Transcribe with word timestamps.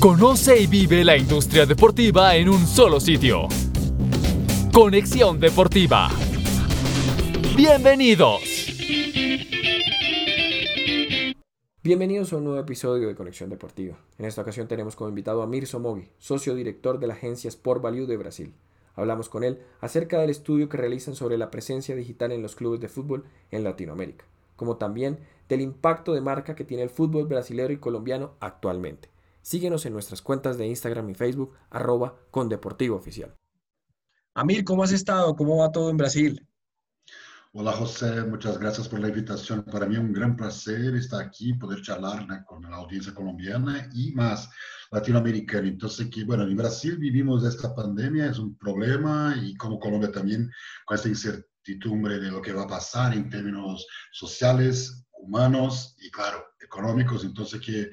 Conoce 0.00 0.56
y 0.56 0.68
vive 0.68 1.02
la 1.02 1.16
industria 1.16 1.66
deportiva 1.66 2.36
en 2.36 2.48
un 2.48 2.64
solo 2.68 3.00
sitio. 3.00 3.48
Conexión 4.72 5.40
Deportiva. 5.40 6.08
Bienvenidos. 7.56 8.42
Bienvenidos 11.82 12.32
a 12.32 12.36
un 12.36 12.44
nuevo 12.44 12.60
episodio 12.60 13.08
de 13.08 13.16
Conexión 13.16 13.50
Deportiva. 13.50 13.98
En 14.18 14.26
esta 14.26 14.42
ocasión 14.42 14.68
tenemos 14.68 14.94
como 14.94 15.08
invitado 15.08 15.42
a 15.42 15.48
Mir 15.48 15.66
Somogi, 15.66 16.08
socio 16.18 16.54
director 16.54 17.00
de 17.00 17.08
la 17.08 17.14
agencia 17.14 17.48
Sport 17.48 17.82
Value 17.82 18.06
de 18.06 18.18
Brasil. 18.18 18.54
Hablamos 18.94 19.28
con 19.28 19.42
él 19.42 19.58
acerca 19.80 20.20
del 20.20 20.30
estudio 20.30 20.68
que 20.68 20.76
realizan 20.76 21.16
sobre 21.16 21.38
la 21.38 21.50
presencia 21.50 21.96
digital 21.96 22.30
en 22.30 22.42
los 22.42 22.54
clubes 22.54 22.78
de 22.78 22.88
fútbol 22.88 23.24
en 23.50 23.64
Latinoamérica, 23.64 24.26
como 24.54 24.76
también 24.76 25.18
del 25.48 25.60
impacto 25.60 26.14
de 26.14 26.20
marca 26.20 26.54
que 26.54 26.64
tiene 26.64 26.84
el 26.84 26.90
fútbol 26.90 27.26
brasileño 27.26 27.72
y 27.72 27.78
colombiano 27.78 28.34
actualmente. 28.38 29.08
Síguenos 29.48 29.86
en 29.86 29.94
nuestras 29.94 30.20
cuentas 30.20 30.58
de 30.58 30.66
Instagram 30.66 31.08
y 31.08 31.14
Facebook, 31.14 31.56
arroba 31.70 32.20
con 32.30 32.50
Deportivo 32.50 32.96
Oficial. 32.96 33.34
Amir, 34.34 34.62
¿cómo 34.62 34.82
has 34.82 34.92
estado? 34.92 35.34
¿Cómo 35.36 35.56
va 35.56 35.72
todo 35.72 35.88
en 35.88 35.96
Brasil? 35.96 36.46
Hola 37.54 37.72
José, 37.72 38.24
muchas 38.24 38.58
gracias 38.58 38.90
por 38.90 39.00
la 39.00 39.08
invitación. 39.08 39.64
Para 39.64 39.86
mí 39.86 39.94
es 39.94 40.02
un 40.02 40.12
gran 40.12 40.36
placer 40.36 40.94
estar 40.94 41.22
aquí, 41.24 41.54
poder 41.54 41.80
charlar 41.80 42.26
con 42.44 42.60
la 42.70 42.76
audiencia 42.76 43.14
colombiana 43.14 43.88
y 43.94 44.12
más 44.12 44.50
latinoamericana. 44.90 45.66
Entonces, 45.66 46.10
que 46.10 46.24
bueno, 46.24 46.42
en 46.42 46.54
Brasil 46.54 46.98
vivimos 46.98 47.42
esta 47.42 47.74
pandemia, 47.74 48.26
es 48.26 48.38
un 48.38 48.54
problema 48.58 49.34
y 49.34 49.56
como 49.56 49.80
Colombia 49.80 50.12
también 50.12 50.52
con 50.84 50.94
esta 50.94 51.08
incertidumbre 51.08 52.18
de 52.18 52.30
lo 52.30 52.42
que 52.42 52.52
va 52.52 52.64
a 52.64 52.68
pasar 52.68 53.14
en 53.14 53.30
términos 53.30 53.86
sociales, 54.12 55.06
humanos 55.12 55.96
y 56.00 56.10
claro, 56.10 56.44
económicos. 56.60 57.24
Entonces, 57.24 57.62
que 57.62 57.90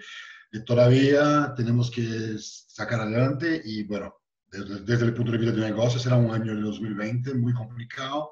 todavía 0.61 1.53
tenemos 1.55 1.91
que 1.91 2.35
sacar 2.37 3.01
adelante 3.01 3.61
y 3.63 3.83
bueno, 3.83 4.15
desde, 4.51 5.05
el 5.05 5.13
punto 5.13 5.31
de 5.31 5.37
vista 5.37 5.55
de 5.55 5.69
negocio 5.69 5.99
será 5.99 6.15
un 6.15 6.31
año 6.31 6.55
de 6.55 6.61
2020 6.61 7.33
muy 7.33 7.53
complicado, 7.53 8.31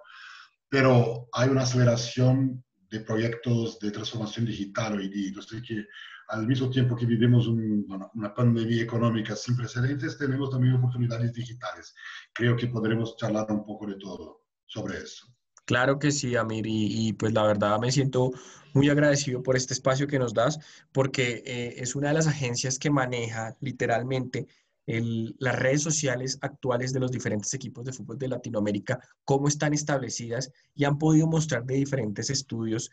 pero 0.70 1.28
hay 1.34 1.50
una 1.50 1.64
aceleración 1.64 2.64
de 2.90 3.00
proyectos 3.02 3.80
de 3.80 3.92
transformación 3.92 4.46
digital 4.46 4.98
hoy 4.98 5.10
día. 5.10 5.30
Entonces, 5.30 5.62
que 5.68 5.86
al 6.30 6.48
mismo 6.48 6.70
tiempo 6.70 6.96
que 6.96 7.06
vivimos 7.06 7.48
una 7.48 8.34
pandemia 8.34 8.84
económica 8.84 9.36
sin 9.36 9.58
precedentes, 9.58 10.18
tenemos 10.18 10.50
también 10.50 10.76
oportunidades 10.76 11.34
digitales. 11.34 11.94
Creo 12.34 12.56
que 12.56 12.68
podremos 12.68 13.18
charlar 13.18 13.52
un 13.52 13.66
poco 13.66 13.88
de 13.88 13.96
todo 13.96 14.44
sobre 14.66 15.00
eso. 15.00 15.28
Claro 15.66 15.98
que 15.98 16.12
sí, 16.12 16.36
Amir, 16.36 16.66
y, 16.68 17.14
pues 17.14 17.34
la 17.34 17.44
verdad 17.44 17.80
me 17.80 17.92
siento 17.92 18.32
muy 18.74 18.90
agradecido 18.90 19.42
por 19.44 19.56
este 19.56 19.74
espacio 19.74 20.08
que 20.08 20.20
nos 20.20 20.34
das, 20.34 20.60
porque 20.92 21.42
eh, 21.46 21.76
es 21.78 21.96
una 21.96 22.10
de 22.10 22.16
las 22.16 22.28
agencias 22.28 22.80
que 22.80 22.90
maneja 22.90 23.56
literalmente 23.62 24.48
las 24.86 25.58
redes 25.58 25.82
sociales 25.82 26.38
actuales 26.42 26.92
de 26.92 27.00
los 27.00 27.12
diferentes 27.12 27.54
equipos 27.54 27.86
de 27.86 27.94
fútbol 27.94 28.18
de 28.18 28.28
Latinoamérica, 28.28 29.00
cómo 29.24 29.48
están 29.48 29.74
establecidas 29.74 30.52
y 30.76 30.84
han 30.84 30.98
podido 30.98 31.26
mostrar 31.28 31.64
de 31.64 31.76
diferentes 31.76 32.30
estudios 32.30 32.92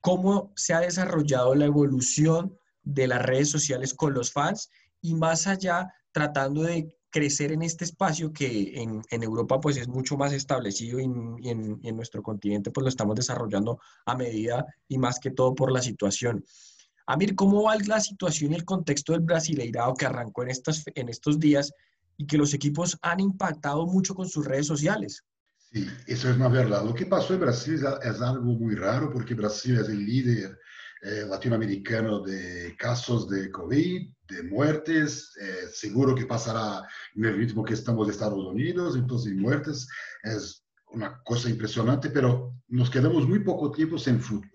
cómo 0.00 0.52
se 0.56 0.72
ha 0.72 0.80
desarrollado 0.80 1.54
la 1.54 1.66
evolución 1.66 2.56
de 2.84 3.08
las 3.08 3.20
redes 3.20 3.50
sociales 3.50 3.92
con 3.92 4.14
los 4.14 4.32
fans 4.32 4.70
y 5.02 5.14
más 5.14 5.46
allá 5.46 5.92
tratando 6.12 6.62
de 6.62 6.95
crecer 7.10 7.52
en 7.52 7.62
este 7.62 7.84
espacio 7.84 8.32
que 8.32 8.82
en, 8.82 9.02
en, 9.10 9.22
Europa 9.22 9.60
pues 9.60 9.76
es 9.76 9.88
mucho 9.88 10.16
más 10.16 10.32
establecido 10.32 10.98
y, 10.98 11.04
en, 11.04 11.80
en, 11.82 11.96
nuestro 11.96 12.22
continente 12.22 12.70
pues 12.70 12.82
lo 12.82 12.88
estamos 12.88 13.16
desarrollando 13.16 13.80
a 14.04 14.16
medida 14.16 14.66
y 14.88 14.98
más 14.98 15.18
que 15.18 15.30
todo 15.30 15.54
por 15.54 15.72
la 15.72 15.82
situación. 15.82 16.44
Amir, 17.06 17.36
¿cómo 17.36 17.62
va 17.62 17.76
la 17.76 18.00
situación 18.00 18.52
y 18.52 18.56
el 18.56 18.64
contexto 18.64 19.12
del 19.12 19.22
Brasileirado 19.22 19.94
que 19.94 20.06
arrancó 20.06 20.42
en, 20.42 20.50
estas, 20.50 20.84
en 20.94 21.08
estos 21.08 21.38
días 21.38 21.72
y 22.16 22.26
que 22.26 22.36
los 22.36 22.52
equipos 22.52 22.98
han 23.02 23.20
impactado 23.20 23.86
mucho 23.86 24.14
con 24.14 24.28
sus 24.28 24.44
redes 24.44 24.66
sociales? 24.66 25.24
Sí, 25.72 25.86
eso 26.06 26.30
es 26.30 26.36
una 26.36 26.48
verdad. 26.48 26.84
Lo 26.84 26.94
que 26.94 27.06
pasó 27.06 27.34
en 27.34 27.40
Brasil 27.40 27.74
es 27.74 28.20
algo 28.20 28.44
muy 28.44 28.74
raro 28.74 29.12
porque 29.12 29.34
Brasil 29.34 29.78
es 29.78 29.88
el 29.88 30.04
líder 30.04 30.58
eh, 31.02 31.24
latinoamericano 31.28 32.20
de 32.20 32.74
casos 32.78 33.28
de 33.28 33.50
COVID, 33.50 34.08
de 34.28 34.42
muertes, 34.44 35.32
eh, 35.40 35.68
seguro 35.72 36.14
que 36.14 36.26
pasará 36.26 36.82
en 37.14 37.24
el 37.24 37.36
ritmo 37.36 37.64
que 37.64 37.74
estamos 37.74 38.06
de 38.06 38.12
Estados 38.12 38.44
Unidos, 38.44 38.96
entonces 38.96 39.34
muertes 39.34 39.86
es 40.22 40.64
una 40.92 41.20
cosa 41.22 41.50
impresionante, 41.50 42.10
pero 42.10 42.54
nos 42.68 42.90
quedamos 42.90 43.28
muy 43.28 43.40
poco 43.40 43.70
tiempo 43.70 43.98
sin 43.98 44.20
fútbol. 44.20 44.50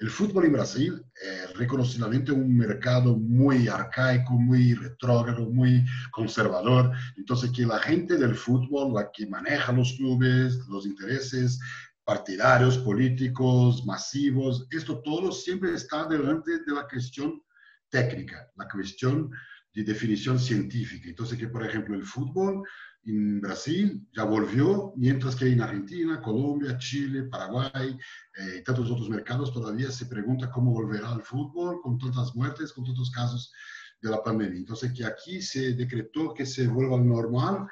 El 0.00 0.10
fútbol 0.10 0.46
en 0.46 0.52
Brasil 0.52 1.02
es 1.14 1.56
reconocidamente 1.56 2.32
un 2.32 2.56
mercado 2.56 3.16
muy 3.16 3.68
arcaico, 3.68 4.32
muy 4.32 4.74
retrógrado, 4.74 5.48
muy 5.50 5.84
conservador. 6.10 6.92
Entonces, 7.16 7.50
que 7.50 7.64
la 7.64 7.78
gente 7.78 8.16
del 8.16 8.34
fútbol, 8.34 8.92
la 8.94 9.10
que 9.12 9.26
maneja 9.26 9.72
los 9.72 9.94
clubes, 9.94 10.56
los 10.68 10.86
intereses 10.86 11.58
partidarios, 12.06 12.78
políticos, 12.78 13.84
masivos, 13.84 14.68
esto 14.70 15.02
todo 15.02 15.32
siempre 15.32 15.74
está 15.74 16.06
delante 16.06 16.52
de 16.64 16.72
la 16.72 16.86
cuestión 16.86 17.42
técnica, 17.90 18.48
la 18.54 18.68
cuestión 18.68 19.28
de 19.74 19.82
definición 19.82 20.38
científica. 20.38 21.08
Entonces, 21.08 21.36
que 21.36 21.48
por 21.48 21.66
ejemplo 21.66 21.96
el 21.96 22.04
fútbol 22.04 22.62
en 23.02 23.40
Brasil 23.40 24.06
ya 24.16 24.22
volvió, 24.22 24.92
mientras 24.96 25.34
que 25.34 25.48
en 25.48 25.60
Argentina, 25.60 26.22
Colombia, 26.22 26.78
Chile, 26.78 27.24
Paraguay 27.24 27.98
eh, 28.36 28.58
y 28.60 28.62
tantos 28.62 28.88
otros 28.88 29.10
mercados 29.10 29.52
todavía 29.52 29.90
se 29.90 30.06
pregunta 30.06 30.48
cómo 30.48 30.72
volverá 30.72 31.12
el 31.12 31.22
fútbol 31.22 31.80
con 31.82 31.98
tantas 31.98 32.36
muertes, 32.36 32.72
con 32.72 32.84
tantos 32.84 33.10
casos 33.10 33.52
de 34.00 34.10
la 34.10 34.22
pandemia. 34.22 34.58
Entonces, 34.58 34.92
que 34.92 35.04
aquí 35.04 35.42
se 35.42 35.74
decretó 35.74 36.32
que 36.32 36.46
se 36.46 36.68
vuelva 36.68 36.98
al 36.98 37.06
normal 37.06 37.66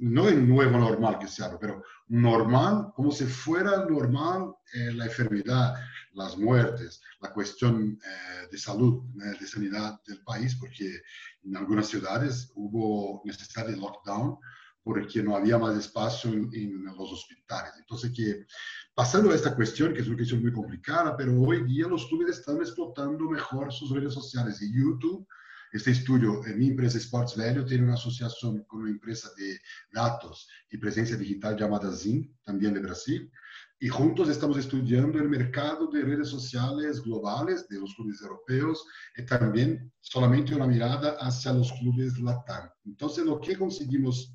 no 0.00 0.28
el 0.28 0.48
nuevo 0.48 0.78
normal 0.78 1.18
que 1.18 1.28
se 1.28 1.44
habla, 1.44 1.58
pero 1.58 1.82
normal, 2.08 2.92
como 2.94 3.10
si 3.10 3.24
fuera 3.24 3.84
normal 3.84 4.54
eh, 4.74 4.92
la 4.92 5.06
enfermedad, 5.06 5.74
las 6.12 6.36
muertes, 6.36 7.02
la 7.20 7.32
cuestión 7.32 7.98
eh, 8.04 8.48
de 8.50 8.58
salud, 8.58 9.02
de 9.14 9.46
sanidad 9.46 10.00
del 10.06 10.22
país, 10.22 10.56
porque 10.56 11.02
en 11.44 11.56
algunas 11.56 11.88
ciudades 11.88 12.50
hubo 12.54 13.22
necesidad 13.24 13.66
de 13.66 13.76
lockdown 13.76 14.38
porque 14.82 15.20
no 15.20 15.34
había 15.36 15.58
más 15.58 15.76
espacio 15.76 16.32
en, 16.32 16.48
en, 16.52 16.84
los 16.84 17.12
hospitales. 17.12 17.72
Entonces, 17.76 18.12
que 18.14 18.46
pasando 18.94 19.32
a 19.32 19.34
esta 19.34 19.52
cuestión, 19.56 19.92
que 19.92 20.00
es 20.00 20.06
una 20.06 20.16
cuestión 20.16 20.42
muy 20.42 20.52
complicada, 20.52 21.16
pero 21.16 21.40
hoy 21.40 21.64
día 21.64 21.88
los 21.88 22.06
clubes 22.06 22.38
están 22.38 22.58
explotando 22.58 23.28
mejor 23.28 23.72
sus 23.72 23.90
redes 23.90 24.14
sociales 24.14 24.62
y 24.62 24.72
YouTube 24.72 25.26
este 25.76 25.90
estudio, 25.90 26.42
mi 26.56 26.68
empresa 26.68 26.98
Sports 26.98 27.36
Value 27.36 27.64
tiene 27.64 27.84
una 27.84 27.94
asociación 27.94 28.64
con 28.64 28.82
una 28.82 28.90
empresa 28.90 29.28
de 29.36 29.58
datos 29.92 30.48
y 30.70 30.78
presencia 30.78 31.16
digital 31.16 31.56
llamada 31.56 31.94
Zing, 31.94 32.34
también 32.44 32.74
de 32.74 32.80
Brasil, 32.80 33.30
y 33.78 33.88
juntos 33.88 34.30
estamos 34.30 34.56
estudiando 34.56 35.18
el 35.18 35.28
mercado 35.28 35.88
de 35.88 36.02
redes 36.02 36.28
sociales 36.28 37.02
globales 37.02 37.68
de 37.68 37.78
los 37.78 37.94
clubes 37.94 38.22
europeos 38.22 38.86
y 39.16 39.26
también 39.26 39.92
solamente 40.00 40.54
una 40.54 40.66
mirada 40.66 41.16
hacia 41.20 41.52
los 41.52 41.72
clubes 41.74 42.18
LATAM. 42.18 42.70
Entonces, 42.86 43.26
lo 43.26 43.38
que 43.38 43.56
conseguimos 43.56 44.34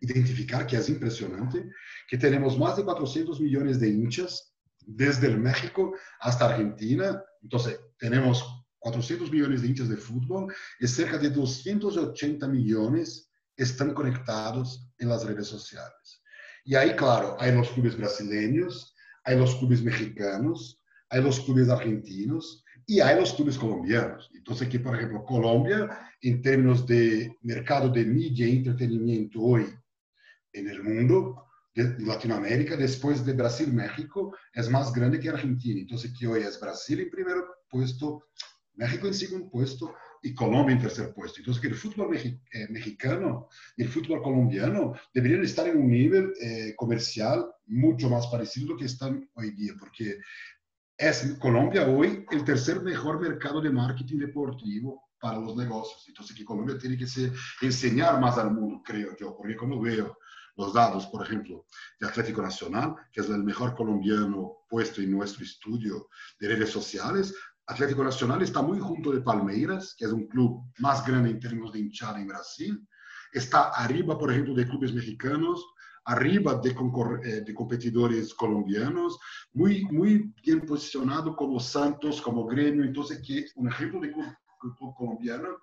identificar, 0.00 0.66
que 0.66 0.76
es 0.76 0.88
impresionante, 0.88 1.68
que 2.08 2.16
tenemos 2.16 2.58
más 2.58 2.76
de 2.76 2.84
400 2.84 3.40
millones 3.40 3.80
de 3.80 3.90
hinchas 3.90 4.54
desde 4.86 5.26
el 5.26 5.38
México 5.38 5.94
hasta 6.20 6.46
Argentina. 6.46 7.22
Entonces, 7.42 7.78
tenemos 7.98 8.59
400 8.80 9.30
millones 9.30 9.62
de 9.62 9.68
hinchas 9.68 9.88
de 9.88 9.96
fútbol 9.96 10.52
y 10.80 10.86
cerca 10.86 11.18
de 11.18 11.30
280 11.30 12.48
millones 12.48 13.30
están 13.56 13.94
conectados 13.94 14.88
en 14.98 15.08
las 15.08 15.24
redes 15.24 15.46
sociales. 15.46 16.22
Y 16.64 16.74
ahí, 16.74 16.94
claro, 16.96 17.36
hay 17.38 17.52
los 17.52 17.70
clubes 17.70 17.96
brasileños, 17.96 18.94
hay 19.24 19.38
los 19.38 19.54
clubes 19.56 19.82
mexicanos, 19.82 20.80
hay 21.10 21.22
los 21.22 21.40
clubes 21.40 21.68
argentinos 21.68 22.64
y 22.86 23.00
hay 23.00 23.18
los 23.18 23.32
clubes 23.34 23.58
colombianos. 23.58 24.30
Entonces, 24.34 24.66
aquí, 24.66 24.78
por 24.78 24.96
ejemplo, 24.96 25.24
Colombia, 25.24 25.88
en 26.22 26.42
términos 26.42 26.86
de 26.86 27.36
mercado 27.42 27.88
de 27.88 28.04
media 28.04 28.46
y 28.46 28.58
entretenimiento 28.58 29.40
hoy 29.40 29.66
en 30.52 30.68
el 30.68 30.82
mundo, 30.82 31.46
de 31.74 31.96
Latinoamérica, 32.00 32.76
después 32.76 33.24
de 33.24 33.32
Brasil, 33.32 33.72
México, 33.72 34.36
es 34.52 34.68
más 34.68 34.92
grande 34.92 35.20
que 35.20 35.28
Argentina. 35.28 35.80
Entonces, 35.80 36.12
que 36.18 36.26
hoy 36.26 36.42
es 36.42 36.58
Brasil 36.58 37.00
en 37.00 37.10
primer 37.10 37.36
puesto, 37.68 38.24
México 38.74 39.06
en 39.06 39.14
segundo 39.14 39.50
puesto 39.50 39.94
y 40.22 40.34
Colombia 40.34 40.74
en 40.74 40.82
tercer 40.82 41.12
puesto. 41.14 41.38
Entonces, 41.38 41.60
que 41.60 41.68
el 41.68 41.74
fútbol 41.74 42.16
eh, 42.16 42.68
mexicano 42.70 43.48
y 43.76 43.82
el 43.82 43.88
fútbol 43.88 44.22
colombiano 44.22 44.94
deberían 45.14 45.44
estar 45.44 45.66
en 45.66 45.78
un 45.78 45.90
nivel 45.90 46.32
eh, 46.40 46.74
comercial 46.76 47.46
mucho 47.66 48.08
más 48.08 48.26
parecido 48.26 48.68
a 48.68 48.70
lo 48.70 48.76
que 48.76 48.86
están 48.86 49.28
hoy 49.34 49.50
día, 49.52 49.74
porque 49.78 50.18
es 50.96 51.36
Colombia 51.40 51.86
hoy 51.86 52.26
el 52.30 52.44
tercer 52.44 52.82
mejor 52.82 53.20
mercado 53.20 53.60
de 53.60 53.70
marketing 53.70 54.18
deportivo 54.18 55.10
para 55.18 55.38
los 55.38 55.56
negocios. 55.56 56.04
Entonces, 56.08 56.36
que 56.36 56.44
Colombia 56.44 56.76
tiene 56.78 56.96
que 56.96 57.06
ser, 57.06 57.32
enseñar 57.62 58.20
más 58.20 58.36
al 58.38 58.52
mundo, 58.52 58.82
creo 58.84 59.16
yo, 59.18 59.36
porque 59.36 59.56
cuando 59.56 59.80
veo 59.80 60.18
los 60.56 60.74
datos, 60.74 61.06
por 61.06 61.24
ejemplo, 61.24 61.66
de 61.98 62.06
Atlético 62.06 62.42
Nacional, 62.42 62.94
que 63.12 63.20
es 63.20 63.28
el 63.28 63.42
mejor 63.42 63.74
colombiano 63.74 64.58
puesto 64.68 65.00
en 65.00 65.10
nuestro 65.10 65.44
estudio 65.44 66.08
de 66.38 66.48
redes 66.48 66.70
sociales, 66.70 67.34
Atlético 67.70 68.02
Nacional 68.02 68.42
está 68.42 68.62
muy 68.62 68.80
junto 68.80 69.12
de 69.12 69.20
Palmeiras, 69.20 69.94
que 69.96 70.04
es 70.04 70.10
un 70.10 70.26
club 70.26 70.64
más 70.78 71.06
grande 71.06 71.30
en 71.30 71.38
términos 71.38 71.72
de 71.72 71.78
hinchada 71.78 72.20
en 72.20 72.26
Brasil. 72.26 72.84
Está 73.32 73.68
arriba, 73.68 74.18
por 74.18 74.32
ejemplo, 74.32 74.54
de 74.54 74.66
clubes 74.66 74.92
mexicanos, 74.92 75.64
arriba 76.04 76.56
de, 76.56 76.70
eh, 76.70 77.42
de, 77.42 77.54
competidores 77.54 78.34
colombianos, 78.34 79.20
muy, 79.52 79.84
muy 79.84 80.34
bien 80.44 80.62
posicionado 80.62 81.36
como 81.36 81.60
Santos, 81.60 82.20
como 82.20 82.44
Gremio, 82.44 82.84
entonces 82.84 83.22
que 83.24 83.46
un 83.54 83.68
ejemplo 83.68 84.00
de 84.00 84.10
club, 84.10 84.26
colombiano, 84.96 85.58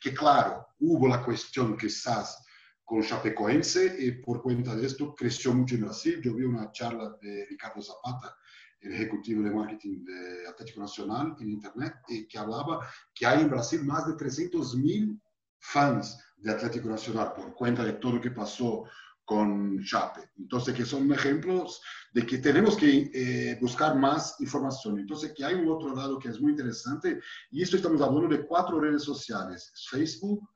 que 0.00 0.14
claro, 0.14 0.66
hubo 0.78 1.06
la 1.08 1.22
cuestión 1.22 1.76
quizás 1.76 2.42
con 2.84 3.02
Chapecoense 3.02 3.96
y 3.98 4.12
por 4.12 4.42
cuenta 4.42 4.74
de 4.74 4.86
esto 4.86 5.14
creció 5.14 5.52
mucho 5.52 5.74
en 5.74 5.82
Brasil. 5.82 6.20
Yo 6.22 6.34
vi 6.34 6.44
una 6.44 6.72
charla 6.72 7.16
de 7.20 7.46
Ricardo 7.48 7.82
Zapata, 7.82 8.34
el 8.80 8.92
ejecutivo 8.94 9.42
de 9.42 9.50
marketing 9.50 10.04
de 10.04 10.48
Atlético 10.48 10.80
Nacional 10.80 11.36
en 11.40 11.50
Internet, 11.50 11.94
y 12.08 12.26
que 12.26 12.38
hablaba 12.38 12.86
que 13.14 13.26
hay 13.26 13.42
en 13.42 13.50
Brasil 13.50 13.84
más 13.84 14.06
de 14.06 14.14
300 14.14 14.76
mil 14.76 15.20
fans 15.58 16.18
de 16.36 16.50
Atlético 16.50 16.88
Nacional 16.88 17.32
por 17.34 17.54
cuenta 17.54 17.84
de 17.84 17.94
todo 17.94 18.14
lo 18.14 18.20
que 18.20 18.30
pasó 18.30 18.84
con 19.24 19.80
Chape. 19.84 20.30
Entonces, 20.38 20.74
que 20.74 20.84
son 20.84 21.12
ejemplos 21.12 21.80
de 22.12 22.26
que 22.26 22.38
tenemos 22.38 22.76
que 22.76 23.10
eh, 23.14 23.58
buscar 23.60 23.94
más 23.94 24.40
información. 24.40 24.98
Entonces, 24.98 25.32
que 25.36 25.44
hay 25.44 25.54
un 25.54 25.68
otro 25.68 25.94
lado 25.94 26.18
que 26.18 26.30
es 26.30 26.40
muy 26.40 26.50
interesante, 26.50 27.20
y 27.50 27.62
esto 27.62 27.76
estamos 27.76 28.00
hablando 28.00 28.28
de 28.28 28.44
cuatro 28.44 28.80
redes 28.80 29.04
sociales, 29.04 29.72
Facebook, 29.88 30.48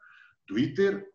Twitter, 0.44 1.13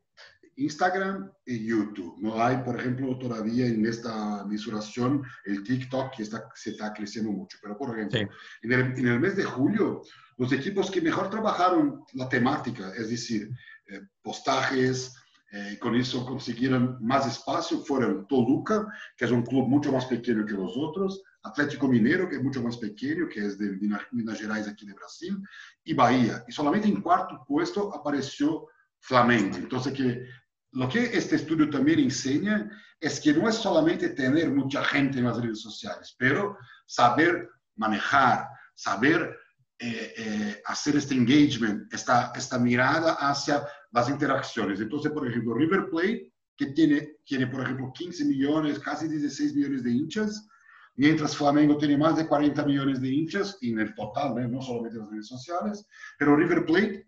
Instagram 0.60 1.32
y 1.46 1.66
YouTube. 1.66 2.16
No 2.20 2.44
hay, 2.44 2.58
por 2.58 2.80
ejemplo, 2.80 3.18
todavía 3.18 3.68
en 3.68 3.86
esta 3.86 4.46
misuración 4.46 5.24
el 5.46 5.64
TikTok 5.64 6.16
que 6.16 6.24
está, 6.24 6.50
se 6.56 6.72
está 6.72 6.94
creciendo 6.94 7.32
mucho. 7.32 7.58
Pero, 7.62 7.78
por 7.78 7.98
ejemplo, 7.98 8.20
en, 8.62 8.72
el, 8.72 8.80
en, 8.98 9.08
el, 9.08 9.20
mes 9.20 9.36
de 9.36 9.44
julio, 9.44 10.02
los 10.38 10.52
equipos 10.52 10.92
que 10.92 11.02
mejor 11.02 11.30
trabajaron 11.30 12.04
la 12.14 12.28
temática, 12.28 12.92
es 12.96 13.10
decir, 13.10 13.50
eh, 13.88 14.02
postajes, 14.22 15.16
eh, 15.52 15.78
con 15.80 15.96
eso 15.96 16.26
consiguieron 16.26 16.98
más 17.02 17.26
espacio, 17.26 17.80
fueron 17.80 18.28
Toluca, 18.28 18.88
que 19.18 19.26
es 19.26 19.32
un 19.32 19.44
club 19.44 19.68
mucho 19.68 19.92
más 19.92 20.06
pequeño 20.06 20.46
que 20.46 20.54
los 20.54 20.74
otros, 20.78 21.24
Atlético 21.42 21.88
Mineiro, 21.88 22.30
que 22.30 22.36
es 22.36 22.44
mucho 22.44 22.62
más 22.62 22.78
pequeño, 22.78 23.28
que 23.28 23.46
es 23.46 23.58
de 23.58 23.72
Minas 24.12 24.40
Gerais 24.40 24.68
aquí 24.68 24.86
de 24.86 24.94
Brasil, 24.94 25.38
y 25.84 25.94
Bahía. 25.94 26.44
Y 26.48 26.52
solamente 26.52 26.88
en 26.88 27.02
cuarto 27.02 27.44
puesto 27.48 27.96
apareció 27.96 28.68
Flamengo. 29.00 29.58
Entonces, 29.58 29.94
que 29.94 30.24
lo 30.72 30.88
que 30.88 31.04
este 31.18 31.36
estudio 31.36 31.70
también 31.70 32.00
enseña 32.00 32.70
es 33.00 33.20
que 33.20 33.34
no 33.34 33.48
es 33.48 33.56
solamente 33.56 34.10
tener 34.10 34.52
mucha 34.52 34.84
gente 34.84 35.20
en 35.20 35.26
las 35.26 35.42
redes 35.42 35.62
sociales, 35.62 36.16
pero 36.18 36.58
saber 36.86 37.50
manejar, 37.76 38.48
saber 38.76 39.38
eh, 39.80 40.14
eh, 40.18 40.62
hacer 40.66 40.98
este 40.98 41.16
engagement, 41.16 41.92
esta, 41.94 42.34
esta 42.36 42.60
mirada 42.60 43.14
hacia 43.14 43.66
las 43.92 44.10
interacciones. 44.10 44.82
Entonces, 44.82 45.12
por 45.12 45.26
ejemplo, 45.28 45.54
River 45.54 45.90
Plate, 45.90 46.34
que 46.56 46.68
tiene, 46.68 47.16
tiene, 47.24 47.48
por 47.48 47.62
ejemplo, 47.62 47.92
15 47.94 48.26
millones, 48.26 48.80
casi 48.80 49.08
16 49.08 49.56
millones 49.56 49.84
de 49.84 49.92
hinchas, 49.92 50.48
mientras 50.96 51.38
Flamengo 51.38 51.78
tiene 51.78 51.98
más 51.98 52.18
de 52.18 52.28
40 52.28 52.66
millones 52.66 53.00
de 53.00 53.08
hinchas 53.08 53.58
en 53.62 53.80
el 53.80 53.96
total, 53.96 54.38
¿eh? 54.40 54.50
no 54.50 54.62
solamente 54.62 54.98
en 54.98 55.04
las 55.04 55.12
redes 55.12 55.28
sociales, 55.28 55.88
pero 56.18 56.36
River 56.36 56.66
Plate 56.66 57.08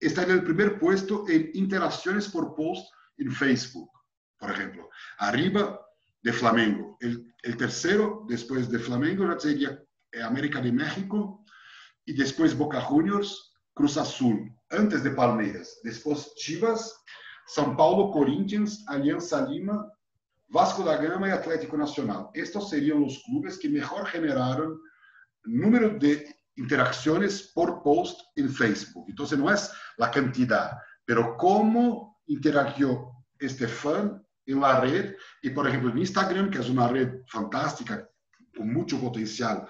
está 0.00 0.22
en 0.22 0.30
el 0.30 0.44
primer 0.44 0.78
puesto 0.78 1.24
en 1.28 1.50
interacciones 1.54 2.28
por 2.28 2.54
post 2.54 2.86
en 3.18 3.30
Facebook, 3.32 3.90
por 4.38 4.50
ejemplo, 4.50 4.88
arriba 5.18 5.80
de 6.22 6.32
Flamengo. 6.32 6.96
El, 7.00 7.56
tercero, 7.56 8.24
después 8.28 8.70
de 8.70 8.78
Flamengo, 8.78 9.38
sería 9.38 9.78
América 10.24 10.60
de 10.60 10.72
México 10.72 11.44
y 12.04 12.14
después 12.14 12.56
Boca 12.56 12.80
Juniors, 12.80 13.54
Cruz 13.74 13.96
Azul, 13.96 14.50
antes 14.70 15.04
de 15.04 15.10
Palmeiras. 15.10 15.80
Después 15.82 16.34
Chivas, 16.36 16.94
São 17.54 17.76
Paulo, 17.76 18.10
Corinthians, 18.10 18.84
Alianza 18.88 19.46
Lima, 19.46 19.90
Vasco 20.48 20.82
da 20.82 20.96
Gama 20.96 21.28
y 21.28 21.32
Atlético 21.32 21.76
Nacional. 21.76 22.28
Estos 22.32 22.70
serían 22.70 23.00
los 23.00 23.22
clubes 23.24 23.58
que 23.58 23.68
mejor 23.68 24.06
generaron 24.06 24.80
número 25.44 25.90
de 25.98 26.33
interacciones 26.56 27.52
por 27.54 27.82
post 27.82 28.20
en 28.36 28.48
Facebook. 28.48 29.06
Entonces 29.08 29.38
no 29.38 29.50
es 29.50 29.72
la 29.96 30.10
cantidad, 30.10 30.78
pero 31.04 31.36
cómo 31.36 32.20
interagió 32.26 33.12
este 33.38 33.68
fan 33.68 34.24
en 34.46 34.60
la 34.60 34.80
red 34.80 35.14
y 35.42 35.50
por 35.50 35.68
ejemplo 35.68 35.90
en 35.90 35.98
Instagram, 35.98 36.50
que 36.50 36.58
es 36.58 36.68
una 36.68 36.88
red 36.88 37.22
fantástica 37.28 38.08
con 38.56 38.72
mucho 38.72 39.00
potencial 39.00 39.66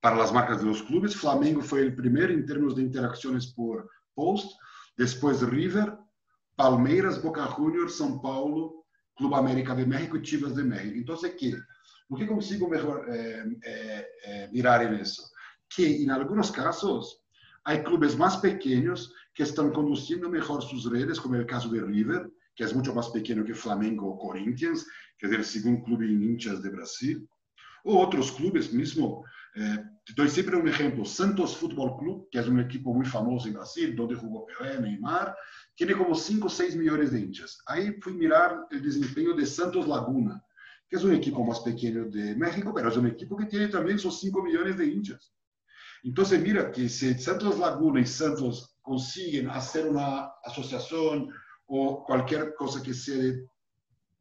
para 0.00 0.16
las 0.16 0.32
marcas 0.32 0.58
de 0.58 0.66
los 0.66 0.82
clubes. 0.82 1.16
Flamengo 1.16 1.62
fue 1.62 1.80
el 1.80 1.94
primero 1.94 2.32
en 2.32 2.44
términos 2.44 2.76
de 2.76 2.82
interacciones 2.82 3.46
por 3.48 3.88
post, 4.14 4.58
después 4.96 5.40
River, 5.42 5.96
Palmeiras, 6.56 7.22
Boca 7.22 7.44
Juniors, 7.46 8.00
São 8.00 8.20
Paulo, 8.20 8.84
Club 9.16 9.34
América 9.34 9.74
de 9.74 9.86
México 9.86 10.16
y 10.16 10.22
Chivas 10.22 10.54
de 10.54 10.64
México. 10.64 10.96
Entonces, 10.96 11.34
¿qué? 11.38 11.54
Lo 12.08 12.16
que 12.16 12.26
consigo 12.26 12.68
mejor 12.68 13.06
eh, 13.12 13.44
eh, 13.64 14.06
eh, 14.26 14.48
mirar 14.52 14.82
en 14.82 14.94
eso, 14.94 15.30
que 15.68 16.02
en 16.02 16.10
algunos 16.10 16.50
casos 16.50 17.22
hay 17.64 17.82
clubes 17.82 18.16
más 18.16 18.38
pequeños 18.38 19.14
que 19.32 19.42
están 19.42 19.72
conduciendo 19.72 20.28
mejor 20.28 20.62
sus 20.62 20.90
redes, 20.90 21.20
como 21.20 21.36
el 21.36 21.46
caso 21.46 21.68
de 21.68 21.80
River, 21.80 22.30
que 22.54 22.64
es 22.64 22.74
mucho 22.74 22.94
más 22.94 23.08
pequeño 23.08 23.44
que 23.44 23.54
Flamengo 23.54 24.08
o 24.08 24.18
Corinthians, 24.18 24.86
que 25.18 25.26
es 25.26 25.32
el 25.32 25.44
segundo 25.44 25.82
club 25.84 26.02
en 26.02 26.22
hinchas 26.22 26.62
de 26.62 26.70
Brasil, 26.70 27.28
o 27.84 28.00
otros 28.00 28.32
clubes 28.32 28.72
mismo 28.72 29.24
eh, 29.56 29.78
te 30.04 30.12
doy 30.14 30.28
siempre 30.28 30.56
un 30.56 30.68
ejemplo. 30.68 31.04
Santos 31.04 31.56
Fútbol 31.56 31.96
Club, 31.98 32.28
que 32.30 32.40
es 32.40 32.48
un 32.48 32.58
equipo 32.58 32.92
muy 32.92 33.06
famoso 33.06 33.46
en 33.46 33.54
Brasil, 33.54 33.94
donde 33.94 34.16
jugó 34.16 34.46
Pelé, 34.46 34.80
Neymar, 34.80 35.34
tiene 35.76 35.94
como 35.94 36.14
5 36.14 36.46
o 36.46 36.50
6 36.50 36.76
millones 36.76 37.12
de 37.12 37.20
hinchas. 37.20 37.58
Ahí 37.66 37.92
fui 38.00 38.14
mirar 38.14 38.66
el 38.70 38.82
desempeño 38.82 39.34
de 39.34 39.46
Santos 39.46 39.86
Laguna, 39.86 40.44
que 40.88 40.96
es 40.96 41.04
un 41.04 41.14
equipo 41.14 41.44
más 41.44 41.60
pequeño 41.60 42.06
de 42.06 42.34
México, 42.34 42.72
pero 42.74 42.88
es 42.88 42.96
un 42.96 43.06
equipo 43.06 43.36
que 43.36 43.46
tiene 43.46 43.68
también 43.68 43.96
esos 43.96 44.18
5 44.20 44.42
millones 44.42 44.76
de 44.76 44.86
hinchas. 44.86 45.32
Entonces, 46.04 46.40
mira 46.42 46.70
que 46.70 46.88
si 46.88 47.14
Santos 47.14 47.58
Laguna 47.58 48.00
y 48.00 48.06
Santos 48.06 48.76
consiguen 48.82 49.48
hacer 49.48 49.88
una 49.88 50.32
asociación 50.44 51.30
o 51.66 52.04
cualquier 52.04 52.54
cosa 52.54 52.82
que 52.82 52.92
sea 52.92 53.16
de 53.16 53.48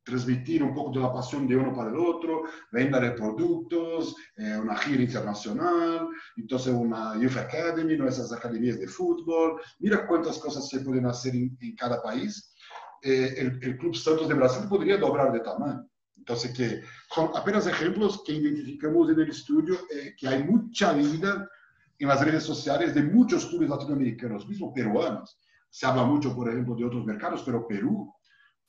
transmitir 0.05 0.63
un 0.63 0.73
poco 0.73 0.91
de 0.91 1.01
la 1.01 1.11
pasión 1.11 1.45
de 1.45 1.57
uno 1.57 1.75
para 1.75 1.89
el 1.89 1.97
otro, 1.97 2.43
venta 2.71 3.01
de 3.01 3.11
productos, 3.11 4.15
eh, 4.37 4.57
una 4.57 4.77
gira 4.77 5.03
internacional, 5.03 6.07
entonces 6.37 6.73
una 6.73 7.19
Youth 7.19 7.37
Academy, 7.37 7.97
nuestras 7.97 8.31
academias 8.31 8.79
de 8.79 8.87
fútbol. 8.87 9.61
Mira 9.79 10.07
cuántas 10.07 10.39
cosas 10.39 10.69
se 10.69 10.79
pueden 10.79 11.05
hacer 11.05 11.35
en, 11.35 11.57
cada 11.77 12.01
país. 12.01 12.53
Eh, 13.01 13.33
el, 13.37 13.59
el, 13.61 13.77
Club 13.77 13.95
Santos 13.95 14.29
de 14.29 14.35
Brasil 14.35 14.67
podría 14.69 14.97
doblar 14.97 15.33
de 15.33 15.41
tamaño. 15.41 15.85
Entonces, 16.15 16.53
que 16.53 16.81
son 17.13 17.31
apenas 17.35 17.67
ejemplos 17.67 18.23
que 18.25 18.33
identificamos 18.33 19.09
en 19.09 19.19
el 19.19 19.29
estudio, 19.29 19.75
eh, 19.93 20.15
que 20.17 20.27
hay 20.29 20.43
mucha 20.45 20.93
vida 20.93 21.49
en 22.03 22.09
las 22.09 22.23
redes 22.23 22.43
sociales 22.43 22.93
de 22.93 23.03
muchos 23.03 23.45
clubes 23.47 23.69
latinoamericanos, 23.69 24.47
mismo 24.47 24.73
peruanos. 24.73 25.39
Se 25.69 25.85
habla 25.85 26.03
mucho, 26.03 26.35
por 26.35 26.49
ejemplo, 26.49 26.75
de 26.75 26.85
otros 26.85 27.05
mercados, 27.05 27.43
pero 27.43 27.67
Perú 27.67 28.13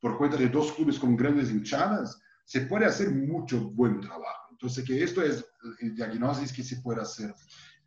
por 0.04 0.18
cuenta 0.18 0.36
de 0.36 0.50
dos 0.50 0.70
clubes 0.72 0.98
con 0.98 1.16
grandes 1.16 1.50
hinchadas, 1.50 2.20
se 2.44 2.60
puede 2.66 2.84
hacer 2.84 3.10
mucho 3.10 3.70
buen 3.70 4.02
trabajo. 4.02 4.48
Entonces, 4.50 4.84
que 4.84 5.02
esto 5.02 5.22
es 5.22 5.42
el 5.80 5.94
diagnóstico 5.94 6.56
que 6.56 6.62
se 6.62 6.76
puede 6.82 7.00
hacer 7.00 7.34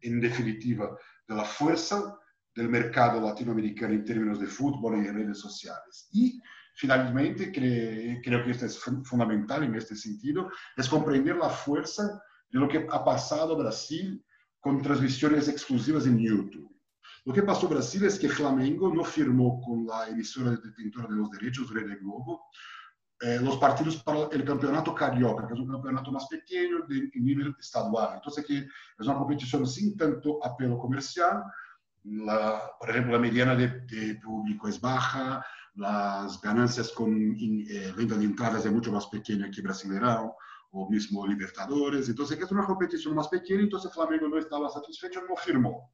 en 0.01 0.19
definitiva 0.19 0.97
de 1.27 1.35
la 1.35 1.45
fuerza 1.45 2.17
del 2.55 2.69
mercado 2.69 3.21
latinoamericano 3.21 3.93
en 3.93 4.03
términos 4.03 4.39
de 4.39 4.47
fútbol 4.47 4.97
y 4.97 5.11
redes 5.11 5.37
sociales. 5.37 6.09
Y 6.11 6.41
finalmente, 6.73 7.51
creo 7.51 8.43
que 8.43 8.49
esto 8.49 8.65
es 8.65 8.79
fundamental 9.03 9.61
en 9.61 9.75
este 9.75 9.95
sentido, 9.95 10.49
es 10.75 10.89
comprender 10.89 11.35
la 11.35 11.49
fuerza 11.49 12.19
de 12.49 12.59
lo 12.59 12.67
que 12.67 12.87
ha 12.89 13.05
pasado 13.05 13.55
Brasil 13.55 14.25
con 14.59 14.81
transmisiones 14.81 15.47
exclusivas 15.47 16.05
en 16.05 16.19
YouTube. 16.19 16.69
Lo 17.25 17.33
que 17.33 17.43
pasó 17.43 17.67
en 17.67 17.73
Brasil 17.73 18.05
es 18.05 18.17
que 18.17 18.29
Flamengo 18.29 18.93
no 18.93 19.03
firmó 19.03 19.61
con 19.61 19.85
la 19.85 20.07
emisora 20.07 20.51
detentora 20.51 21.07
de 21.09 21.15
los 21.15 21.29
derechos, 21.31 21.73
Rede 21.73 21.97
Globo, 21.97 22.45
eh, 23.19 23.39
los 23.41 23.57
partidos 23.57 24.01
para 24.03 24.27
el 24.31 24.45
campeonato 24.45 24.93
carioca, 24.93 25.47
que 25.47 25.53
es 25.53 25.59
un 25.59 25.71
campeonato 25.71 26.11
más 26.11 26.27
pequeño 26.27 26.85
de, 26.87 27.09
nivel 27.15 27.55
estadual. 27.59 28.15
Entonces, 28.15 28.45
que 28.45 28.57
es 28.59 29.07
una 29.07 29.17
competición 29.17 29.65
sin 29.67 29.97
tanto 29.97 30.39
apelo 30.45 30.77
comercial. 30.77 31.43
La, 32.03 32.61
por 32.79 32.89
ejemplo, 32.89 33.13
la 33.13 33.19
mediana 33.19 33.55
de, 33.55 33.81
de, 33.81 34.15
público 34.23 34.67
es 34.67 34.79
baja, 34.79 35.43
las 35.77 36.39
ganancias 36.41 36.91
con 36.91 37.35
eh, 37.39 37.93
venta 37.95 38.15
de 38.15 38.25
entradas 38.25 38.65
es 38.65 38.71
mucho 38.71 38.91
más 38.91 39.07
pequeña 39.07 39.49
que 39.51 39.61
Brasileirão 39.61 40.33
o 40.83 40.89
mismo 40.89 41.25
Libertadores. 41.27 42.09
Entonces, 42.09 42.37
que 42.37 42.43
es 42.43 42.51
una 42.51 42.65
competición 42.65 43.15
más 43.15 43.27
pequeña, 43.27 43.61
entonces 43.61 43.93
Flamengo 43.93 44.27
no 44.27 44.37
estaba 44.37 44.69
satisfecho, 44.69 45.21
no 45.27 45.35
firmó. 45.35 45.91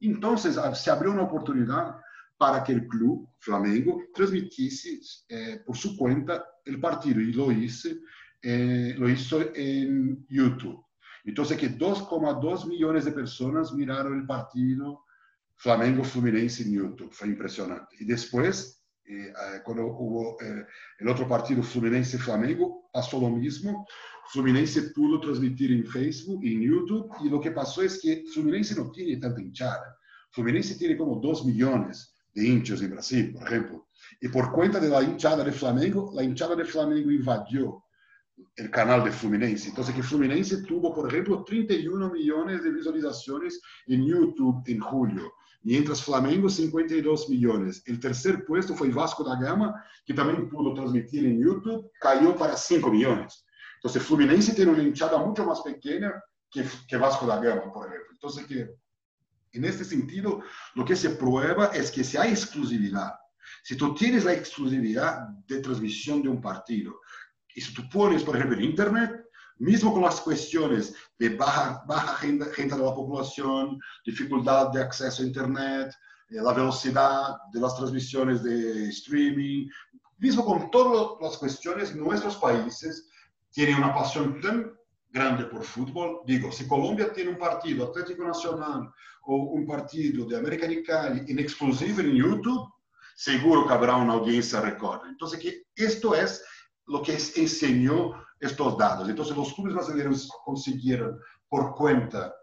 Entonces, 0.00 0.58
se 0.74 0.90
abrió 0.90 1.12
una 1.12 1.22
oportunidad 1.22 1.96
para 2.36 2.62
que 2.64 2.72
el 2.72 2.86
club 2.88 3.28
Flamengo 3.38 4.02
transmitiese 4.12 5.00
eh, 5.28 5.62
por 5.64 5.76
su 5.76 5.96
cuenta 5.96 6.44
el 6.64 6.80
partido 6.80 7.20
y 7.20 7.32
lo 7.32 7.52
hizo, 7.52 7.88
eh, 8.42 8.94
lo 8.98 9.08
hizo 9.08 9.40
en 9.54 10.26
YouTube. 10.28 10.84
Entonces 11.24 11.56
que 11.56 11.70
2,2 11.70 12.66
millones 12.66 13.04
de 13.06 13.12
personas 13.12 13.72
miraron 13.72 14.18
el 14.18 14.26
partido 14.26 15.04
Flamengo-Fluminense 15.56 16.64
en 16.64 16.72
YouTube. 16.72 17.12
Fue 17.12 17.28
impresionante. 17.28 17.96
Y 18.00 18.04
después, 18.04 18.83
eh, 19.06 19.28
eh, 19.28 19.60
cuando 19.62 19.86
hubo 19.86 20.40
eh, 20.40 20.64
el 20.98 21.08
otro 21.08 21.28
partido 21.28 21.62
Fluminense-Flamengo, 21.62 22.88
pasó 22.92 23.20
lo 23.20 23.28
mismo. 23.30 23.86
Fluminense 24.28 24.90
pudo 24.94 25.20
transmitir 25.20 25.72
en 25.72 25.84
Facebook, 25.84 26.42
en 26.44 26.62
YouTube, 26.62 27.10
y 27.22 27.28
lo 27.28 27.40
que 27.40 27.50
pasó 27.50 27.82
es 27.82 28.00
que 28.00 28.24
Fluminense 28.32 28.74
no 28.74 28.90
tiene 28.90 29.18
tanta 29.18 29.40
hinchada. 29.40 29.98
Fluminense 30.30 30.76
tiene 30.76 30.96
como 30.96 31.16
2 31.16 31.44
millones 31.44 32.14
de 32.32 32.46
hinchas 32.46 32.80
en 32.80 32.90
Brasil, 32.90 33.32
por 33.32 33.46
ejemplo. 33.46 33.88
Y 34.20 34.28
por 34.28 34.50
cuenta 34.52 34.80
de 34.80 34.88
la 34.88 35.02
hinchada 35.02 35.44
de 35.44 35.52
Flamengo, 35.52 36.10
la 36.14 36.22
hinchada 36.22 36.56
de 36.56 36.64
Flamengo 36.64 37.10
invadió 37.10 37.84
el 38.56 38.70
canal 38.70 39.04
de 39.04 39.12
Fluminense. 39.12 39.68
Entonces, 39.68 39.94
que 39.94 40.02
Fluminense 40.02 40.62
tuvo, 40.64 40.94
por 40.94 41.08
ejemplo, 41.08 41.44
31 41.44 42.10
millones 42.10 42.62
de 42.62 42.72
visualizaciones 42.72 43.60
en 43.86 44.04
YouTube 44.04 44.62
en 44.66 44.80
julio, 44.80 45.32
mientras 45.64 46.02
Flamengo 46.02 46.48
52 46.48 47.28
millones. 47.30 47.82
El 47.86 47.98
tercer 47.98 48.44
puesto 48.44 48.74
fue 48.74 48.90
Vasco 48.90 49.24
da 49.24 49.36
Gama, 49.40 49.82
que 50.04 50.14
también 50.14 50.48
pudo 50.48 50.74
transmitir 50.74 51.24
en 51.24 51.42
YouTube, 51.42 51.90
cayó 52.00 52.36
para 52.36 52.56
5 52.56 52.90
millones. 52.90 53.44
Entonces, 53.76 54.02
Fluminense 54.02 54.54
tiene 54.54 54.72
una 54.72 54.82
hinchada 54.82 55.18
mucho 55.18 55.44
más 55.44 55.62
pequeña 55.62 56.12
que, 56.50 56.64
que 56.86 56.96
Vasco 56.96 57.26
da 57.26 57.40
Gama, 57.40 57.72
por 57.72 57.88
ejemplo. 57.88 58.12
Entonces, 58.12 58.46
que 58.46 58.74
en 59.52 59.64
este 59.64 59.84
sentido, 59.84 60.42
lo 60.74 60.84
que 60.84 60.96
se 60.96 61.10
prueba 61.10 61.66
es 61.66 61.90
que 61.90 62.04
si 62.04 62.16
hay 62.16 62.30
exclusividad, 62.30 63.14
si 63.62 63.76
tú 63.76 63.94
tienes 63.94 64.24
la 64.24 64.34
exclusividad 64.34 65.28
de 65.46 65.60
transmisión 65.60 66.22
de 66.22 66.28
un 66.28 66.40
partido, 66.40 67.00
y 67.54 67.60
si 67.60 67.72
tú 67.72 67.88
pones, 67.88 68.22
por 68.22 68.36
ejemplo, 68.36 68.58
en 68.58 68.64
Internet, 68.64 69.23
mismo 69.58 69.92
con 69.92 70.02
las 70.02 70.20
cuestiones 70.20 70.94
de 71.18 71.30
baja, 71.30 71.82
baja 71.86 72.16
gente, 72.16 72.44
de 72.44 72.68
la 72.68 72.94
población, 72.94 73.78
dificultad 74.04 74.70
de 74.70 74.82
acceso 74.82 75.22
a 75.22 75.26
Internet, 75.26 75.94
eh, 76.30 76.36
la 76.42 76.52
velocidad 76.52 77.36
de 77.52 77.60
las 77.60 77.76
transmisiones 77.76 78.42
de 78.42 78.88
streaming, 78.88 79.68
mismo 80.18 80.44
con 80.44 80.70
todas 80.70 81.18
las 81.20 81.38
cuestiones, 81.38 81.94
nuestros 81.94 82.36
países 82.36 83.08
tienen 83.50 83.76
una 83.76 83.94
pasión 83.94 84.40
tan 84.40 84.72
grande 85.10 85.44
por 85.44 85.62
fútbol. 85.62 86.20
Digo, 86.26 86.50
si 86.50 86.66
Colombia 86.66 87.12
tiene 87.12 87.30
un 87.30 87.38
partido 87.38 87.86
Atlético 87.86 88.24
Nacional 88.24 88.90
o 89.22 89.36
un 89.36 89.66
partido 89.66 90.26
de 90.26 90.36
América 90.36 90.66
Cali 90.84 91.24
en 91.28 91.38
exclusivo 91.38 92.00
en 92.00 92.14
YouTube, 92.14 92.68
seguro 93.14 93.66
que 93.66 93.72
habrá 93.72 93.96
una 93.96 94.14
audiencia 94.14 94.60
récord. 94.60 95.06
Entonces, 95.06 95.38
que 95.38 95.62
esto 95.76 96.14
es 96.14 96.44
lo 96.86 97.00
que 97.00 97.12
enseñó 97.12 98.23
estos 98.40 98.76
datos. 98.78 99.08
Entonces, 99.08 99.36
los 99.36 99.52
clubes 99.54 99.74
brasileños 99.74 100.28
consiguieron, 100.44 101.18
por 101.48 101.74
cuenta 101.74 102.34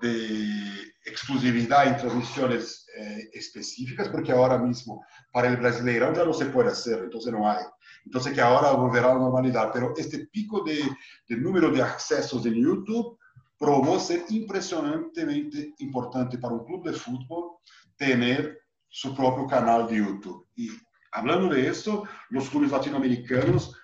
de 0.00 0.92
exclusividad 1.04 1.86
en 1.86 1.96
transmisiones 1.98 2.86
eh, 2.96 3.30
específicas, 3.32 4.08
porque 4.08 4.32
ahora 4.32 4.58
mismo 4.58 5.04
para 5.32 5.48
el 5.48 5.56
brasileiro 5.56 6.12
ya 6.12 6.24
no 6.24 6.32
se 6.32 6.46
puede 6.46 6.70
hacer, 6.70 7.04
entonces 7.04 7.32
no 7.32 7.48
hay. 7.48 7.64
Entonces 8.04 8.32
que 8.32 8.40
ahora 8.40 8.72
volverá 8.72 9.10
a 9.10 9.14
la 9.14 9.20
normalidad, 9.20 9.70
pero 9.72 9.94
este 9.96 10.26
pico 10.26 10.62
de, 10.64 10.82
de 11.28 11.36
número 11.36 11.70
de 11.70 11.82
accesos 11.82 12.44
en 12.46 12.54
YouTube 12.54 13.18
probó 13.58 14.00
ser 14.00 14.24
impresionantemente 14.30 15.74
importante 15.78 16.38
para 16.38 16.54
un 16.54 16.64
club 16.64 16.84
de 16.84 16.94
fútbol 16.94 17.58
tener 17.96 18.58
su 18.88 19.14
propio 19.14 19.46
canal 19.46 19.86
de 19.86 19.98
YouTube. 19.98 20.48
Y 20.56 20.70
hablando 21.12 21.54
de 21.54 21.68
esto, 21.68 22.04
los 22.30 22.48
clubes 22.48 22.70
latinoamericanos 22.70 23.76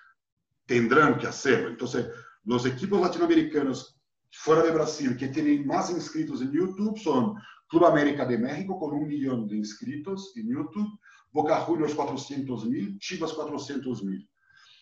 tendrán 0.67 1.17
que 1.17 1.25
hacerlo. 1.25 1.69
Entonces, 1.69 2.07
los 2.43 2.65
equipos 2.65 3.01
latinoamericanos 3.01 3.99
fuera 4.31 4.61
de 4.61 4.71
Brasil 4.71 5.17
que 5.17 5.29
tienen 5.29 5.65
más 5.65 5.89
inscritos 5.89 6.41
en 6.41 6.51
YouTube 6.51 6.99
son 6.99 7.35
Club 7.67 7.85
América 7.85 8.25
de 8.25 8.37
México 8.37 8.79
con 8.79 8.93
un 8.93 9.07
millón 9.07 9.47
de 9.47 9.57
inscritos 9.57 10.31
en 10.35 10.49
YouTube, 10.49 10.99
Boca 11.31 11.57
Juniors 11.61 11.95
400 11.95 12.65
mil, 12.65 12.99
Chivas 12.99 13.33
400 13.33 14.03
mil. 14.03 14.29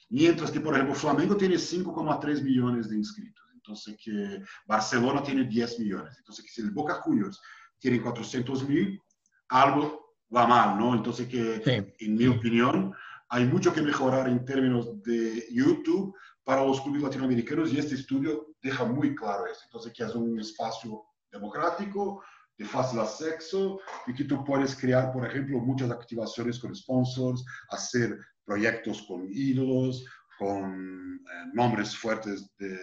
Mientras 0.10 0.52
que, 0.52 0.60
por 0.60 0.74
ejemplo, 0.76 0.94
Flamengo 0.94 1.36
tiene 1.36 1.56
5,3 1.56 2.44
millones 2.44 2.90
de 2.90 2.98
inscritos. 2.98 3.44
Entonces, 3.54 3.98
que 4.04 4.44
Barcelona 4.68 5.24
tiene 5.24 5.46
10 5.46 5.80
millones. 5.80 6.16
Entonces, 6.20 6.46
que 6.46 6.52
si 6.52 6.62
el 6.62 6.72
Boca 6.72 6.96
Juniors 6.96 7.42
tiene 7.80 8.00
400 8.02 8.68
mil, 8.70 9.02
algo 9.50 10.16
va 10.34 10.46
mal, 10.46 10.78
¿no? 10.78 10.94
Entonces, 10.94 11.28
que 11.28 11.94
en 12.00 12.16
mi 12.16 12.28
opinión, 12.28 12.94
hay 13.36 13.44
mucho 13.44 13.74
que 13.74 13.82
mejorar 13.82 14.30
en 14.30 14.46
términos 14.46 15.04
de 15.04 15.46
YouTube 15.52 16.16
para 16.46 16.64
los 16.64 16.80
clubes 16.80 17.02
latinoamericanos 17.02 17.74
y 17.74 17.78
este 17.78 17.96
estudio 17.96 18.56
deja 18.62 18.86
muy 18.86 19.14
claro 19.14 19.46
eso. 19.46 19.60
Entonces, 19.66 19.92
que 19.92 20.06
es 20.06 20.16
un 20.16 20.40
espacio 20.40 21.04
democrático, 21.30 22.24
de 22.58 22.64
fácil 22.64 23.02
acceso 23.02 23.82
y 24.08 24.14
que 24.14 24.24
tú 24.24 24.42
puedes 24.46 24.74
crear, 24.78 25.12
por 25.12 25.28
ejemplo, 25.28 25.60
muchas 25.60 25.92
activaciones 25.92 26.60
con 26.60 26.74
sponsors, 26.74 27.44
hacer 27.72 28.18
proyectos 28.46 29.02
con 29.06 29.28
ídolos, 29.30 30.06
con 30.40 31.16
eh, 31.16 31.52
nombres 31.54 31.94
fuertes 31.94 32.56
de, 32.58 32.80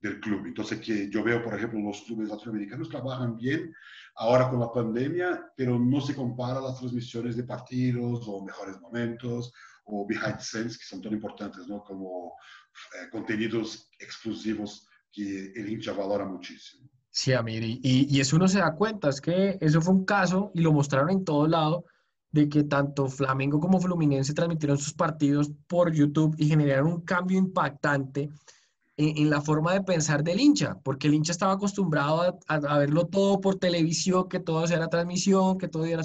del 0.00 0.20
club. 0.20 0.46
Entonces, 0.46 0.78
que 0.78 1.10
yo 1.10 1.24
veo, 1.24 1.42
por 1.42 1.54
ejemplo, 1.54 1.80
los 1.80 2.02
clubes 2.02 2.28
latinoamericanos 2.28 2.88
trabajan 2.88 3.36
bien 3.36 3.74
ahora 4.20 4.50
con 4.50 4.60
la 4.60 4.70
pandemia, 4.70 5.50
pero 5.56 5.78
no 5.78 6.00
se 6.00 6.14
compara 6.14 6.60
las 6.60 6.78
transmisiones 6.78 7.36
de 7.36 7.44
partidos 7.44 8.28
o 8.28 8.44
mejores 8.44 8.78
momentos 8.78 9.50
o 9.84 10.06
behind 10.06 10.36
the 10.36 10.44
scenes, 10.44 10.78
que 10.78 10.84
son 10.84 11.00
tan 11.00 11.14
importantes, 11.14 11.66
¿no? 11.66 11.82
Como 11.82 12.34
eh, 12.94 13.08
contenidos 13.10 13.90
exclusivos 13.98 14.86
que 15.10 15.52
el 15.56 15.70
hincha 15.70 15.92
valora 15.92 16.26
muchísimo. 16.26 16.86
Sí, 17.10 17.32
Amir, 17.32 17.64
y, 17.64 17.80
y 17.82 18.20
eso 18.20 18.36
uno 18.36 18.46
se 18.46 18.58
da 18.58 18.74
cuenta, 18.74 19.08
es 19.08 19.20
que 19.22 19.56
eso 19.58 19.80
fue 19.80 19.94
un 19.94 20.04
caso 20.04 20.52
y 20.54 20.60
lo 20.60 20.72
mostraron 20.72 21.10
en 21.10 21.24
todo 21.24 21.48
lado 21.48 21.86
de 22.30 22.48
que 22.48 22.64
tanto 22.64 23.08
Flamengo 23.08 23.58
como 23.58 23.80
Fluminense 23.80 24.34
transmitieron 24.34 24.76
sus 24.76 24.92
partidos 24.92 25.50
por 25.66 25.92
YouTube 25.92 26.34
y 26.38 26.46
generaron 26.46 26.92
un 26.92 27.00
cambio 27.00 27.38
impactante 27.38 28.28
en, 29.00 29.30
la 29.30 29.40
forma 29.40 29.72
de 29.72 29.82
pensar 29.82 30.22
del 30.22 30.40
hincha, 30.40 30.78
porque 30.82 31.06
el 31.06 31.14
hincha 31.14 31.32
estaba 31.32 31.52
acostumbrado 31.52 32.38
a, 32.46 32.78
verlo 32.78 33.06
todo 33.06 33.40
por 33.40 33.56
televisión, 33.56 34.28
que 34.28 34.40
todo 34.40 34.64
era 34.66 34.88
transmisión, 34.88 35.56
que 35.56 35.68
todo 35.68 35.86
era 35.86 36.02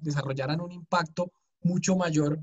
desarrollar, 0.00 0.60
un 0.60 0.72
impacto 0.72 1.32
mucho 1.62 1.96
mayor 1.96 2.40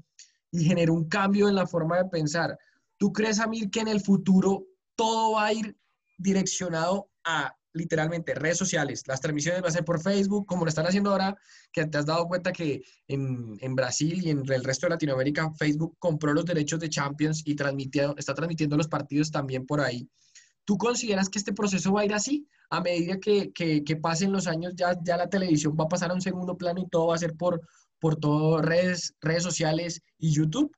y 0.51 0.63
generó 0.63 0.93
un 0.93 1.09
cambio 1.09 1.49
en 1.49 1.55
la 1.55 1.67
forma 1.67 1.97
de 1.97 2.05
pensar. 2.05 2.57
¿Tú 2.97 3.11
crees, 3.11 3.39
Amir, 3.39 3.69
que 3.69 3.81
en 3.81 3.89
el 3.89 4.01
futuro 4.01 4.65
todo 4.95 5.33
va 5.33 5.47
a 5.47 5.53
ir 5.53 5.77
direccionado 6.17 7.09
a 7.23 7.53
literalmente 7.79 8.35
redes 8.35 8.57
sociales. 8.57 9.03
Las 9.07 9.21
transmisiones 9.21 9.61
van 9.61 9.69
a 9.69 9.73
ser 9.73 9.85
por 9.85 10.01
Facebook, 10.01 10.45
como 10.45 10.65
lo 10.65 10.69
están 10.69 10.85
haciendo 10.85 11.11
ahora, 11.11 11.35
que 11.71 11.85
te 11.85 11.97
has 11.97 12.05
dado 12.05 12.27
cuenta 12.27 12.51
que 12.51 12.83
en, 13.07 13.57
en, 13.59 13.75
Brasil 13.75 14.21
y 14.23 14.29
en 14.29 14.43
el 14.51 14.63
resto 14.63 14.85
de 14.85 14.91
Latinoamérica, 14.91 15.51
Facebook 15.53 15.95
compró 15.99 16.33
los 16.33 16.45
derechos 16.45 16.79
de 16.79 16.89
Champions 16.89 17.41
y 17.45 17.51
está 17.53 18.33
transmitiendo 18.33 18.77
los 18.77 18.87
partidos 18.87 19.31
también 19.31 19.65
por 19.65 19.81
ahí. 19.81 20.07
¿Tú 20.65 20.77
consideras 20.77 21.29
que 21.29 21.39
este 21.39 21.53
proceso 21.53 21.93
va 21.93 22.01
a 22.01 22.05
ir 22.05 22.13
así? 22.13 22.47
A 22.69 22.81
medida 22.81 23.19
que, 23.19 23.51
que, 23.51 23.83
que 23.83 23.95
pasen 23.95 24.31
los 24.31 24.45
años, 24.45 24.73
ya, 24.75 24.95
ya 25.01 25.17
la 25.17 25.27
televisión 25.27 25.75
va 25.79 25.85
a 25.85 25.89
pasar 25.89 26.11
a 26.11 26.13
un 26.13 26.21
segundo 26.21 26.55
plano 26.57 26.79
y 26.79 26.87
todo 26.89 27.07
va 27.07 27.15
a 27.15 27.17
ser 27.17 27.35
por, 27.35 27.61
por 27.99 28.17
todo 28.17 28.61
redes, 28.61 29.15
redes 29.21 29.41
sociales 29.41 30.03
y 30.17 30.31
YouTube. 30.31 30.71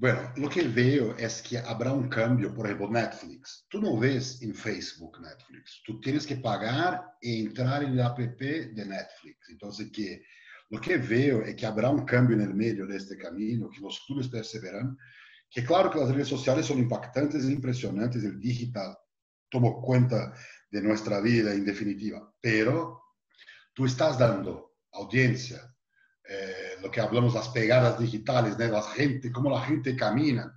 Bueno, 0.00 0.32
lo 0.36 0.48
que 0.48 0.62
veo 0.62 1.14
es 1.18 1.42
que 1.42 1.58
habrá 1.58 1.92
un 1.92 2.08
cambio, 2.08 2.54
por 2.54 2.64
ejemplo, 2.64 2.88
Netflix. 2.88 3.66
Tú 3.68 3.82
no 3.82 3.98
ves 3.98 4.40
en 4.40 4.54
Facebook 4.54 5.20
Netflix. 5.20 5.82
Tú 5.84 6.00
tienes 6.00 6.26
que 6.26 6.36
pagar 6.36 7.18
e 7.20 7.40
entrar 7.40 7.82
en 7.82 7.92
el 7.92 8.00
app 8.00 8.18
de 8.18 8.72
Netflix. 8.86 9.50
Entonces, 9.50 9.90
que 9.92 10.24
lo 10.70 10.80
que 10.80 10.96
veo 10.96 11.42
es 11.42 11.54
que 11.54 11.66
habrá 11.66 11.90
un 11.90 12.06
cambio 12.06 12.34
en 12.34 12.44
el 12.44 12.54
medio 12.54 12.86
de 12.86 12.96
este 12.96 13.18
camino, 13.18 13.68
que 13.68 13.82
los 13.82 14.00
clubes 14.06 14.28
perseveran, 14.28 14.96
que 15.50 15.62
claro 15.66 15.90
que 15.90 15.98
las 15.98 16.10
redes 16.10 16.28
sociales 16.28 16.64
son 16.64 16.78
impactantes 16.78 17.44
e 17.44 17.52
impresionantes, 17.52 18.24
el 18.24 18.40
digital 18.40 18.96
tomó 19.50 19.82
cuenta 19.82 20.32
de 20.70 20.80
nuestra 20.80 21.20
vida 21.20 21.52
en 21.52 21.66
definitiva, 21.66 22.32
pero 22.40 23.02
tú 23.74 23.84
estás 23.84 24.18
dando 24.18 24.76
audiencia, 24.92 25.60
eh, 26.26 26.69
lo 26.82 26.90
que 26.90 27.00
hablamos, 27.00 27.34
las 27.34 27.48
pegadas 27.48 27.98
digitales, 27.98 28.56
de 28.56 28.68
la 28.68 28.82
gente, 28.82 29.32
cómo 29.32 29.50
la 29.50 29.60
gente 29.62 29.96
camina 29.96 30.54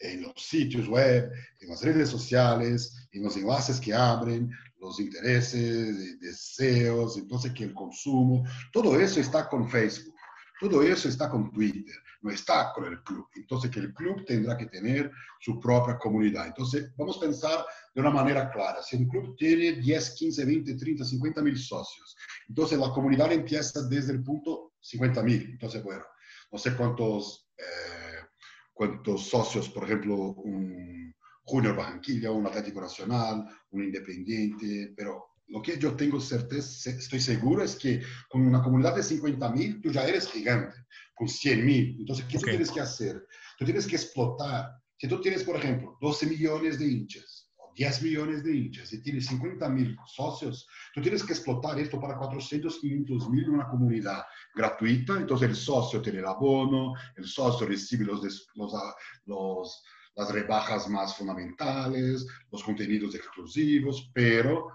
en 0.00 0.22
los 0.22 0.34
sitios 0.36 0.88
web, 0.88 1.30
en 1.60 1.68
las 1.68 1.82
redes 1.82 2.08
sociales, 2.08 3.08
en 3.12 3.22
los 3.22 3.36
enlaces 3.36 3.80
que 3.80 3.94
abren, 3.94 4.50
los 4.78 5.00
intereses, 5.00 6.20
deseos, 6.20 7.16
entonces 7.16 7.52
que 7.52 7.64
el 7.64 7.74
consumo, 7.74 8.44
todo 8.72 8.98
eso 9.00 9.20
está 9.20 9.48
con 9.48 9.68
Facebook, 9.68 10.14
todo 10.60 10.82
eso 10.82 11.08
está 11.08 11.28
con 11.28 11.50
Twitter, 11.50 11.96
no 12.22 12.30
está 12.30 12.72
con 12.74 12.84
el 12.84 13.02
club. 13.02 13.26
Entonces 13.34 13.70
que 13.70 13.80
el 13.80 13.94
club 13.94 14.24
tendrá 14.26 14.56
que 14.56 14.66
tener 14.66 15.10
su 15.40 15.58
propia 15.58 15.98
comunidad. 15.98 16.46
Entonces 16.46 16.92
vamos 16.96 17.16
a 17.16 17.20
pensar 17.20 17.64
de 17.94 18.00
una 18.00 18.10
manera 18.10 18.50
clara, 18.50 18.82
si 18.82 18.96
un 18.96 19.08
club 19.08 19.36
tiene 19.36 19.72
10, 19.72 20.10
15, 20.10 20.44
20, 20.44 20.74
30, 20.76 21.04
50 21.04 21.42
mil 21.42 21.58
socios, 21.58 22.16
entonces 22.48 22.78
la 22.78 22.90
comunidad 22.90 23.32
empieza 23.32 23.82
desde 23.88 24.12
el 24.12 24.22
punto 24.22 24.65
50 24.86 25.22
mil. 25.22 25.50
Entonces, 25.50 25.82
bueno, 25.82 26.04
no 26.52 26.58
sé 26.58 26.74
cuántos, 26.76 27.50
eh, 27.58 28.24
cuántos 28.72 29.28
socios, 29.28 29.68
por 29.68 29.84
ejemplo, 29.84 30.14
un 30.14 31.14
Junior 31.42 31.76
Barranquilla, 31.76 32.30
un 32.30 32.46
Atlético 32.46 32.80
Nacional, 32.80 33.44
un 33.70 33.84
Independiente, 33.84 34.92
pero 34.96 35.26
lo 35.48 35.62
que 35.62 35.78
yo 35.78 35.94
tengo 35.94 36.20
certeza, 36.20 36.90
estoy 36.90 37.20
seguro 37.20 37.62
es 37.62 37.76
que 37.76 38.02
con 38.28 38.42
una 38.46 38.62
comunidad 38.62 38.96
de 38.96 39.02
50 39.02 39.50
mil, 39.50 39.80
tú 39.80 39.92
ya 39.92 40.04
eres 40.04 40.28
gigante, 40.28 40.76
con 41.14 41.28
100 41.28 41.64
mil. 41.64 41.96
Entonces, 42.00 42.24
¿qué 42.28 42.38
tú 42.38 42.46
tienes 42.46 42.70
que 42.70 42.80
hacer? 42.80 43.26
Tú 43.58 43.64
tienes 43.64 43.86
que 43.86 43.96
explotar. 43.96 44.72
Si 44.98 45.06
tú 45.08 45.20
tienes, 45.20 45.44
por 45.44 45.56
ejemplo, 45.56 45.96
12 46.00 46.26
millones 46.26 46.78
de 46.78 46.86
hinchas, 46.86 47.45
10 47.76 48.02
millones 48.02 48.42
de 48.42 48.56
hinchas, 48.56 48.92
y 48.92 49.02
tienes 49.02 49.26
50 49.26 49.68
mil 49.68 49.96
socios, 50.06 50.66
tú 50.94 51.02
tienes 51.02 51.22
que 51.22 51.34
explotar 51.34 51.78
esto 51.78 52.00
para 52.00 52.16
400, 52.16 52.78
500 52.78 53.28
mil 53.30 53.50
una 53.50 53.68
comunidad 53.68 54.24
gratuita. 54.54 55.16
Entonces, 55.16 55.50
el 55.50 55.56
socio 55.56 56.00
tiene 56.00 56.20
el 56.20 56.26
abono, 56.26 56.94
el 57.16 57.26
socio 57.26 57.66
recibe 57.66 58.06
los, 58.06 58.22
los, 58.54 58.72
los 59.26 59.84
las 60.16 60.32
rebajas 60.32 60.88
más 60.88 61.14
fundamentales, 61.14 62.26
los 62.50 62.64
contenidos 62.64 63.14
exclusivos, 63.14 64.10
pero 64.14 64.68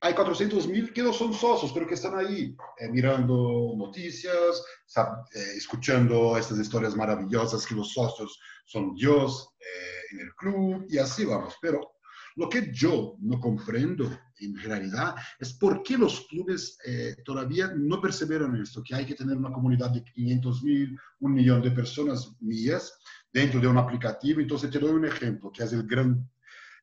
hay 0.00 0.12
400 0.12 0.66
mil 0.66 0.92
que 0.92 1.02
no 1.02 1.12
son 1.12 1.32
socios, 1.32 1.72
pero 1.72 1.86
que 1.86 1.94
están 1.94 2.18
ahí 2.18 2.56
eh, 2.78 2.88
mirando 2.88 3.74
noticias, 3.76 4.64
eh, 4.96 5.52
escuchando 5.56 6.36
estas 6.36 6.58
historias 6.58 6.96
maravillosas 6.96 7.64
que 7.64 7.76
los 7.76 7.92
socios 7.92 8.40
son 8.66 8.94
Dios 8.94 9.50
eh, 9.60 10.14
en 10.14 10.20
el 10.20 10.34
club 10.34 10.86
y 10.88 10.98
así 10.98 11.24
vamos. 11.24 11.54
Pero 11.60 11.97
lo 12.38 12.48
que 12.48 12.70
yo 12.72 13.16
no 13.18 13.40
comprendo 13.40 14.08
en 14.38 14.56
realidad 14.56 15.16
es 15.40 15.52
por 15.54 15.82
qué 15.82 15.98
los 15.98 16.24
clubes 16.28 16.78
todavía 17.24 17.72
no 17.76 18.00
en 18.00 18.56
esto, 18.62 18.80
que 18.84 18.94
hay 18.94 19.04
que 19.04 19.16
tener 19.16 19.36
una 19.36 19.52
comunidad 19.52 19.90
de 19.90 20.04
500 20.04 20.62
mil, 20.62 20.96
un 21.18 21.34
millón 21.34 21.60
de 21.62 21.72
personas 21.72 22.32
mías 22.40 22.96
dentro 23.32 23.60
de 23.60 23.66
un 23.66 23.76
aplicativo. 23.76 24.40
Entonces 24.40 24.70
te 24.70 24.78
doy 24.78 24.92
un 24.92 25.06
ejemplo, 25.06 25.50
que 25.50 25.64
es 25.64 25.72
el 25.72 25.84
gran, 25.84 26.30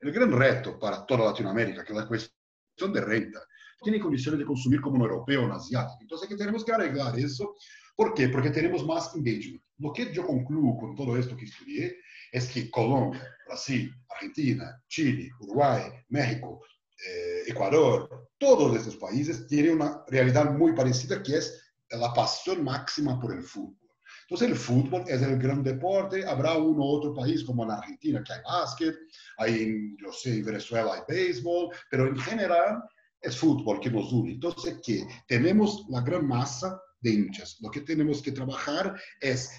el 0.01 0.11
gran 0.11 0.29
reto 0.33 0.77
para 0.77 1.05
toda 1.05 1.31
Latinoamérica, 1.31 1.85
que 1.85 1.93
es 1.93 1.99
la 1.99 2.07
cuestión 2.07 2.91
de 2.91 2.99
renta. 2.99 3.39
Tiene 3.81 4.01
condiciones 4.01 4.39
de 4.39 4.45
consumir 4.45 4.81
como 4.81 4.97
un 4.97 5.03
europeo 5.03 5.45
un 5.45 5.53
asiático. 5.53 5.99
Entonces, 6.01 6.27
que 6.27 6.35
tenemos 6.35 6.65
que 6.65 6.73
arreglar 6.73 7.17
eso. 7.17 7.55
¿Por 7.95 8.13
qué? 8.13 8.29
Porque 8.29 8.49
tenemos 8.49 8.85
más 8.85 9.15
engagement. 9.15 9.63
Lo 9.77 9.93
que 9.93 10.13
yo 10.13 10.25
concluyo 10.25 10.77
con 10.77 10.95
todo 10.95 11.17
esto 11.17 11.35
que 11.35 11.45
estudié 11.45 11.97
es 12.31 12.49
que 12.49 12.69
Colombia, 12.69 13.23
Brasil, 13.47 13.93
Argentina, 14.09 14.81
Chile, 14.87 15.31
Uruguay, 15.39 15.83
México, 16.09 16.61
eh, 17.07 17.43
Ecuador, 17.47 18.29
todos 18.37 18.75
estos 18.75 18.97
países 18.97 19.47
tienen 19.47 19.75
una 19.75 20.03
realidad 20.07 20.51
muy 20.51 20.73
parecida 20.73 21.21
que 21.21 21.37
es 21.37 21.61
la 21.89 22.13
pasión 22.13 22.63
máxima 22.63 23.19
por 23.19 23.33
el 23.33 23.43
fútbol. 23.43 23.85
Entonces 24.27 24.49
el 24.49 24.55
fútbol 24.55 25.03
es 25.07 25.21
el 25.21 25.37
gran 25.37 25.63
deporte, 25.63 26.25
habrá 26.25 26.57
uno 26.57 26.83
u 26.83 26.97
otro 26.97 27.13
país 27.13 27.43
como 27.43 27.63
en 27.63 27.71
Argentina 27.71 28.23
que 28.23 28.33
hay 28.33 28.39
básquet, 28.43 28.95
hay, 29.37 29.95
yo 30.01 30.11
sé, 30.11 30.39
en 30.39 30.45
Venezuela 30.45 30.95
hay 30.95 31.01
béisbol, 31.07 31.69
pero 31.91 32.07
en 32.07 32.17
general 32.17 32.83
es 33.21 33.37
fútbol 33.37 33.79
que 33.79 33.91
nos 33.91 34.11
une. 34.11 34.31
Entonces, 34.31 34.79
que 34.83 35.05
tenemos 35.27 35.85
la 35.89 36.01
gran 36.01 36.27
masa 36.27 36.81
de 37.05 37.11
hinchas. 37.11 37.57
Lo 37.61 37.69
que 37.69 37.81
tenemos 37.81 38.21
que 38.21 38.31
trabajar 38.31 38.99
es 39.21 39.51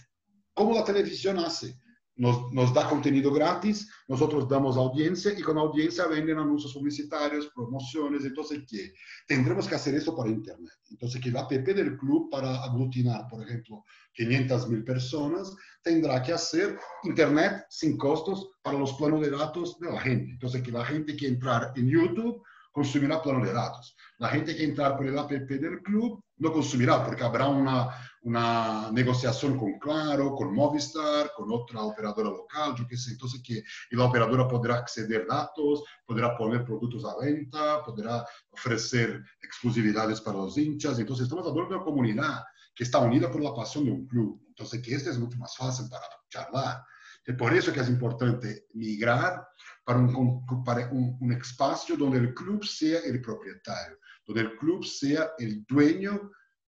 cómo 0.52 0.74
la 0.74 0.84
televisión 0.84 1.38
hace 1.38 1.78
nos, 2.16 2.50
nos, 2.52 2.72
da 2.72 2.88
contenido 2.88 3.30
gratis, 3.30 3.90
nosotros 4.08 4.48
damos 4.48 4.78
audiencia 4.78 5.38
y 5.38 5.42
con 5.42 5.58
audiencia 5.58 6.06
venden 6.06 6.38
anuncios 6.38 6.72
publicitarios, 6.72 7.50
promociones, 7.54 8.24
entonces 8.24 8.62
que 8.66 8.94
tendremos 9.28 9.68
que 9.68 9.74
hacer 9.74 9.94
eso 9.94 10.16
para 10.16 10.30
Internet. 10.30 10.72
Entonces 10.90 11.20
que 11.20 11.30
la 11.30 11.40
app 11.42 11.52
del 11.52 11.98
club 11.98 12.30
para 12.30 12.64
aglutinar, 12.64 13.26
por 13.28 13.42
ejemplo, 13.42 13.84
500 14.14 14.68
mil 14.70 14.82
personas, 14.82 15.54
tendrá 15.82 16.22
que 16.22 16.32
hacer 16.32 16.78
Internet 17.04 17.66
sin 17.68 17.98
costos 17.98 18.48
para 18.62 18.78
los 18.78 18.94
planos 18.94 19.20
de 19.20 19.30
datos 19.30 19.78
de 19.78 19.92
la 19.92 20.00
gente. 20.00 20.32
Entonces 20.32 20.62
que 20.62 20.72
la 20.72 20.86
gente 20.86 21.14
que 21.16 21.28
entrar 21.28 21.74
en 21.76 21.90
YouTube 21.90 22.42
consumirá 22.76 23.22
plano 23.22 23.42
de 23.42 23.54
datos. 23.54 23.96
La 24.18 24.28
gente 24.28 24.54
que 24.54 24.62
entrar 24.62 24.98
por 24.98 25.06
el 25.06 25.18
app 25.18 25.30
del 25.30 25.80
club 25.80 26.22
no 26.36 26.52
consumirá 26.52 27.02
porque 27.02 27.24
habrá 27.24 27.48
una, 27.48 27.88
una 28.20 28.90
negociación 28.92 29.56
con 29.56 29.78
Claro, 29.78 30.34
con 30.34 30.54
Movistar, 30.54 31.32
con 31.34 31.50
otra 31.50 31.80
operadora 31.80 32.28
local, 32.28 32.74
yo 32.76 32.86
qué 32.86 32.98
sé. 32.98 33.12
Entonces 33.12 33.40
que 33.42 33.62
la 33.92 34.04
operadora 34.04 34.46
podrá 34.46 34.74
acceder 34.74 35.26
datos, 35.26 35.84
podrá 36.04 36.36
poner 36.36 36.66
productos 36.66 37.02
a 37.06 37.16
venta, 37.18 37.82
podrá 37.82 38.26
ofrecer 38.50 39.24
exclusividades 39.40 40.20
para 40.20 40.36
los 40.36 40.58
hinchas. 40.58 40.98
Entonces 40.98 41.24
estamos 41.24 41.46
hablando 41.46 41.70
de 41.70 41.76
una 41.76 41.84
comunidad 41.84 42.44
que 42.74 42.84
está 42.84 42.98
unida 42.98 43.30
por 43.30 43.40
la 43.40 43.54
pasión 43.54 43.86
de 43.86 43.92
un 43.92 44.06
club. 44.06 44.38
Entonces 44.48 44.82
que 44.82 44.94
este 44.94 45.08
es 45.08 45.18
mucho 45.18 45.38
más 45.38 45.56
fácil 45.56 45.88
para 45.88 46.04
charlar. 46.28 46.82
Es 47.26 47.34
por 47.34 47.52
eso 47.52 47.72
que 47.72 47.80
es 47.80 47.88
importante 47.88 48.66
migrar 48.74 49.46
para 49.84 49.98
un, 49.98 50.46
para 50.64 50.88
un, 50.90 51.18
un 51.20 51.32
espacio 51.32 51.96
donde 51.96 52.18
el 52.18 52.34
club 52.34 52.64
sea 52.64 53.00
el 53.00 53.20
propietario, 53.20 53.98
donde 54.24 54.42
el 54.42 54.56
club 54.56 54.84
sea 54.84 55.30
el 55.38 55.64
dueño 55.66 56.30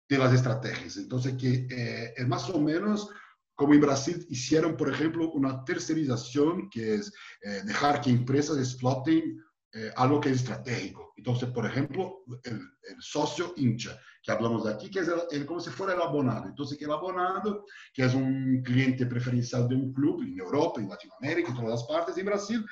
de 0.08 0.18
las 0.18 0.34
estrategias. 0.34 0.98
Entonces, 0.98 1.34
que 1.34 1.66
eh, 1.70 2.14
es 2.16 2.28
más 2.28 2.50
o 2.50 2.60
menos 2.60 3.08
como 3.54 3.74
en 3.74 3.80
Brasil 3.80 4.26
hicieron, 4.28 4.76
por 4.76 4.90
ejemplo, 4.90 5.30
una 5.32 5.64
tercerización, 5.64 6.68
que 6.68 6.94
es 6.96 7.12
eh, 7.42 7.62
dejar 7.64 8.00
que 8.00 8.10
empresas 8.10 8.58
exploten 8.58 9.42
eh, 9.74 9.90
algo 9.96 10.20
que 10.20 10.28
es 10.28 10.36
estratégico. 10.36 11.14
Entonces, 11.16 11.48
por 11.48 11.64
ejemplo, 11.64 12.24
el, 12.44 12.54
el, 12.54 13.00
socio 13.00 13.54
hincha, 13.56 13.98
que 14.22 14.30
hablamos 14.30 14.66
aquí, 14.66 14.90
que 14.90 15.00
es 15.00 15.08
el, 15.08 15.20
el, 15.30 15.46
como 15.46 15.60
si 15.60 15.70
fuera 15.70 15.94
el 15.94 16.02
abonado. 16.02 16.46
Entonces, 16.46 16.76
que 16.76 16.84
el 16.84 16.92
abonado, 16.92 17.64
que 17.94 18.04
es 18.04 18.14
un 18.14 18.62
cliente 18.62 19.06
preferencial 19.06 19.66
de 19.68 19.76
un 19.76 19.92
club 19.94 20.22
en 20.22 20.38
Europa, 20.38 20.80
en 20.80 20.90
Latinoamérica, 20.90 21.48
en 21.48 21.54
todas 21.54 21.70
las 21.70 21.84
partes, 21.84 22.18
en 22.18 22.26
Brasil, 22.26 22.66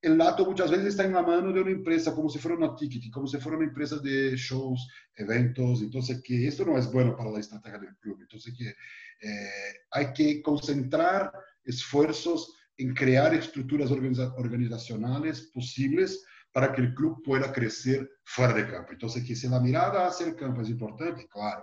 el 0.00 0.16
dato 0.16 0.46
muchas 0.46 0.70
veces 0.70 0.86
está 0.86 1.04
en 1.04 1.12
la 1.12 1.22
mano 1.22 1.52
de 1.52 1.60
una 1.60 1.70
empresa, 1.70 2.14
como 2.14 2.30
si 2.30 2.38
fuera 2.38 2.56
una 2.56 2.74
ticketing, 2.74 3.10
como 3.10 3.26
si 3.26 3.38
fuera 3.38 3.58
una 3.58 3.66
empresa 3.66 3.98
de 3.98 4.34
shows, 4.36 4.88
eventos. 5.14 5.82
Entonces, 5.82 6.22
que 6.22 6.46
esto 6.46 6.64
no 6.64 6.78
es 6.78 6.90
bueno 6.90 7.16
para 7.16 7.32
la 7.32 7.40
estrategia 7.40 7.78
del 7.78 7.96
club. 7.96 8.18
Entonces, 8.20 8.54
que 8.56 8.68
eh, 8.68 9.74
hay 9.90 10.12
que 10.14 10.40
concentrar 10.40 11.30
esfuerzos 11.64 12.54
en 12.78 12.94
crear 12.94 13.34
estructuras 13.34 13.90
organizacionales 13.90 15.50
posibles 15.52 16.24
para 16.56 16.72
que 16.72 16.80
el 16.80 16.94
club 16.94 17.22
pueda 17.22 17.52
crecer 17.52 18.10
fuera 18.24 18.54
de 18.54 18.66
campo. 18.66 18.92
Entonces, 18.92 19.22
que 19.24 19.36
si 19.36 19.46
la 19.46 19.60
mirada 19.60 20.06
hacia 20.06 20.28
el 20.28 20.34
campo 20.34 20.62
es 20.62 20.70
importante, 20.70 21.28
claro, 21.28 21.62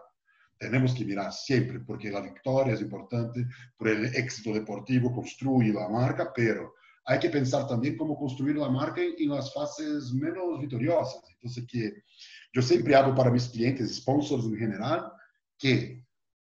tenemos 0.56 0.93
que 0.93 1.03
mirar 1.03 1.34
siempre, 1.34 1.79
porque 1.79 2.12
la 2.12 2.21
victoria 2.21 2.75
es 2.75 2.82
importante, 2.82 3.43
por 3.75 3.88
el 3.88 4.06
éxito 4.15 4.53
deportivo 4.53 5.12
construye 5.12 5.73
la 5.73 5.89
marca, 5.89 6.32
pero 6.32 6.75
hay 7.06 7.17
que 7.17 7.32
pensar 7.32 7.67
también 7.67 7.97
cómo 7.97 8.15
construir 8.15 8.56
la 8.56 8.69
marca 8.69 9.01
en 9.01 9.29
las 9.29 9.51
fases 9.51 10.13
menos 10.13 10.60
victoriosas. 10.60 11.23
Entonces, 11.38 11.65
que 11.67 12.03
yo 12.53 12.62
siempre 12.62 12.95
hago 12.95 13.15
para 13.15 13.32
mis 13.32 13.49
clientes, 13.49 13.95
sponsors 13.95 14.45
en 14.45 14.58
general, 14.58 15.12
que 15.58 16.06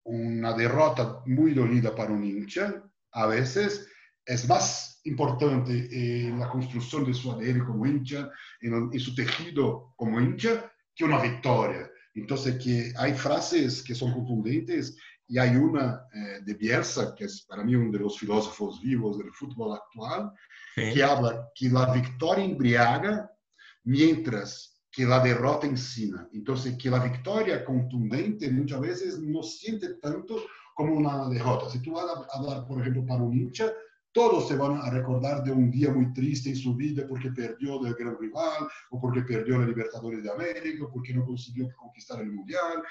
una 0.04 0.54
derrota 0.54 1.22
muy 1.28 1.54
dolida 1.54 1.94
para 1.94 2.12
un 2.12 2.24
hincha 2.24 2.84
a 3.12 3.28
veces 3.28 3.88
es 4.26 4.50
más 4.50 4.91
importante 5.04 6.28
en 6.28 6.40
la 6.40 6.50
construcción 6.50 7.06
de 7.06 7.14
su 7.14 7.32
ADN 7.32 7.66
como 7.66 7.86
hincha, 7.86 8.30
en, 8.62 8.90
en 8.92 9.00
su 9.00 9.16
tejido 9.16 9.94
como 9.96 10.20
hincha, 10.20 10.72
que 10.96 11.06
una 11.06 11.22
victoria. 11.22 11.90
Entonces, 12.14 12.62
que 12.64 12.94
hay 12.98 13.14
frases 13.14 13.82
que 13.84 13.96
son 13.96 14.14
contundentes 14.14 14.98
y 15.28 15.38
hay 15.38 15.56
una 15.56 16.08
eh, 16.14 16.42
de 16.44 16.54
Bielsa, 16.56 17.16
que 17.16 17.26
es 17.26 17.44
para 17.44 17.64
mí 17.64 17.74
uno 17.74 17.92
de 17.92 18.00
los 18.00 18.20
filósofos 18.20 18.82
vivos 18.82 19.18
del 19.18 19.32
fútbol 19.32 19.78
actual, 19.78 20.32
sí. 20.76 20.94
que 20.94 21.04
habla 21.04 21.48
que 21.56 21.70
la 21.70 21.94
victoria 21.94 22.44
embriaga 22.44 23.32
mientras 23.86 24.82
que 24.92 25.06
la 25.06 25.22
derrota 25.22 25.68
ensina. 25.68 26.28
Entonces, 26.34 26.78
que 26.78 26.90
la 26.90 27.00
victoria 27.00 27.64
contundente 27.64 28.52
muchas 28.52 28.82
veces 28.82 29.20
no 29.20 29.42
siente 29.42 29.94
tanto 29.96 30.44
como 30.76 30.96
una 30.96 31.30
derrota. 31.30 31.70
Si 31.70 31.82
tú 31.82 31.94
vas 31.94 32.06
a 32.06 32.38
hablar, 32.38 32.68
por 32.68 32.82
ejemplo, 32.82 33.06
para 33.06 33.24
un 33.24 33.34
hincha, 33.34 33.72
todos 34.14 34.48
se 34.48 34.56
van 34.56 34.78
a 34.78 34.90
recordar 34.90 35.44
de 35.44 35.52
un 35.52 35.72
día 35.72 35.92
muy 35.92 36.12
triste 36.14 36.50
en 36.50 36.56
su 36.56 36.76
vida 36.76 37.06
porque 37.08 37.32
perdió 37.32 37.80
del 37.80 37.96
gran 37.96 38.18
rival, 38.20 38.68
o 38.90 39.00
porque 39.00 39.22
perdió 39.22 39.60
la 39.60 39.66
Libertadores 39.66 40.24
de 40.24 40.32
América, 40.32 40.86
o 40.86 40.92
porque 40.92 41.14
no 41.14 41.26
consiguió 41.26 41.70
conquistar 41.78 42.22
el 42.22 42.32
Mundial, 42.32 42.84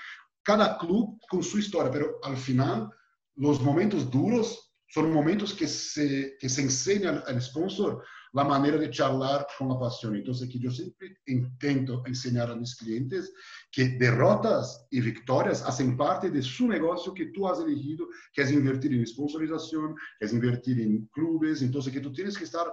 cada 0.43 0.79
club 0.79 1.21
con 1.29 1.43
su 1.43 1.59
historia, 1.59 1.91
pero 1.91 2.19
al 2.23 2.37
final 2.37 2.91
los 3.37 3.61
momentos 3.63 4.11
duros 4.11 4.73
son 4.89 5.13
momentos 5.13 5.55
que 5.55 5.69
se, 5.69 6.37
que 6.41 6.49
se 6.49 6.63
enseña 6.63 7.23
al 7.27 7.41
sponsor 7.41 8.03
la 8.33 8.45
manera 8.45 8.77
de 8.77 8.91
charlar 8.91 9.47
con 9.59 9.69
la 9.69 9.79
pasión. 9.79 10.17
Entonces, 10.17 10.49
que 10.49 10.59
yo 10.59 10.71
siempre 10.71 11.19
intento 11.27 12.03
enseñar 12.07 12.51
a 12.51 12.57
mis 12.57 12.75
clientes 12.77 13.33
que 13.73 13.89
derrotas 13.89 14.87
y 14.91 15.01
victorias 15.01 15.63
hacen 15.63 15.97
parte 15.97 16.31
de 16.31 16.43
su 16.43 16.69
negocio 16.69 17.15
que 17.15 17.27
tú 17.27 17.49
has 17.49 17.61
elegido, 17.61 18.07
que 18.33 18.43
es 18.43 18.53
invertir 18.53 18.93
en 18.95 19.07
sponsorización, 19.07 19.95
que 20.19 20.27
es 20.27 20.33
invertir 20.33 20.81
en 20.81 21.07
clubes. 21.07 21.63
Entonces, 21.63 21.93
que 21.93 22.01
tú 22.01 22.13
tienes 22.13 22.37
que 22.37 22.45
estar 22.45 22.67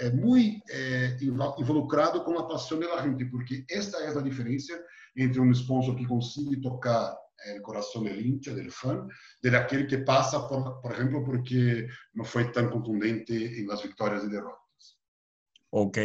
eh, 0.00 0.10
muy 0.12 0.62
eh, 0.72 1.16
involucrado 1.20 2.22
con 2.24 2.34
la 2.34 2.46
pasión 2.46 2.80
de 2.80 2.86
la 2.86 3.02
gente, 3.02 3.26
porque 3.26 3.64
esta 3.68 4.06
es 4.06 4.14
la 4.14 4.22
diferencia 4.22 4.76
entre 5.14 5.40
un 5.40 5.54
sponsor 5.54 5.96
que 5.96 6.06
consigue 6.06 6.60
tocar 6.60 7.16
el 7.46 7.62
corazón 7.62 8.04
del 8.04 8.24
hincha, 8.24 8.54
del 8.54 8.70
fan, 8.70 9.08
de 9.42 9.56
aquel 9.56 9.86
que 9.86 9.98
pasa, 9.98 10.46
por, 10.46 10.80
por 10.80 10.92
ejemplo, 10.92 11.24
porque 11.24 11.88
no 12.12 12.24
fue 12.24 12.44
tan 12.46 12.68
contundente 12.68 13.58
en 13.58 13.66
las 13.66 13.82
victorias 13.82 14.24
y 14.24 14.28
derrotas. 14.28 14.59
Ok, 15.70 15.98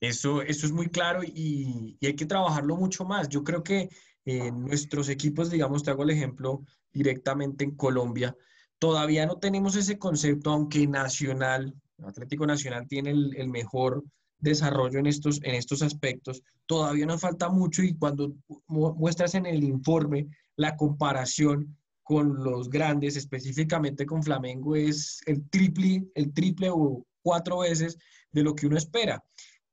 eso, 0.00 0.42
eso 0.42 0.66
es 0.66 0.72
muy 0.72 0.88
claro 0.88 1.22
y, 1.24 1.96
y 2.00 2.06
hay 2.06 2.14
que 2.14 2.26
trabajarlo 2.26 2.76
mucho 2.76 3.04
más. 3.04 3.28
Yo 3.28 3.42
creo 3.44 3.62
que 3.62 3.88
eh, 4.24 4.50
nuestros 4.52 5.08
equipos, 5.08 5.50
digamos, 5.50 5.82
te 5.82 5.90
hago 5.90 6.02
el 6.02 6.10
ejemplo 6.10 6.64
directamente 6.92 7.64
en 7.64 7.76
Colombia, 7.76 8.36
todavía 8.78 9.26
no 9.26 9.38
tenemos 9.38 9.76
ese 9.76 9.98
concepto, 9.98 10.50
aunque 10.50 10.86
Nacional, 10.86 11.74
Atlético 12.04 12.46
Nacional 12.46 12.86
tiene 12.88 13.10
el, 13.10 13.34
el 13.36 13.48
mejor 13.48 14.04
desarrollo 14.38 14.98
en 14.98 15.06
estos, 15.06 15.40
en 15.42 15.54
estos 15.54 15.82
aspectos, 15.82 16.42
todavía 16.66 17.06
nos 17.06 17.20
falta 17.20 17.48
mucho 17.48 17.82
y 17.82 17.94
cuando 17.94 18.34
muestras 18.68 19.34
en 19.34 19.46
el 19.46 19.64
informe 19.64 20.28
la 20.56 20.76
comparación 20.76 21.76
con 22.02 22.42
los 22.42 22.70
grandes, 22.70 23.16
específicamente 23.16 24.06
con 24.06 24.22
Flamengo, 24.22 24.76
es 24.76 25.20
el 25.26 25.48
triple, 25.50 26.06
el 26.14 26.32
triple 26.32 26.70
o 26.70 27.04
cuatro 27.22 27.58
veces 27.58 27.98
de 28.32 28.42
lo 28.42 28.54
que 28.54 28.66
uno 28.66 28.76
espera. 28.76 29.22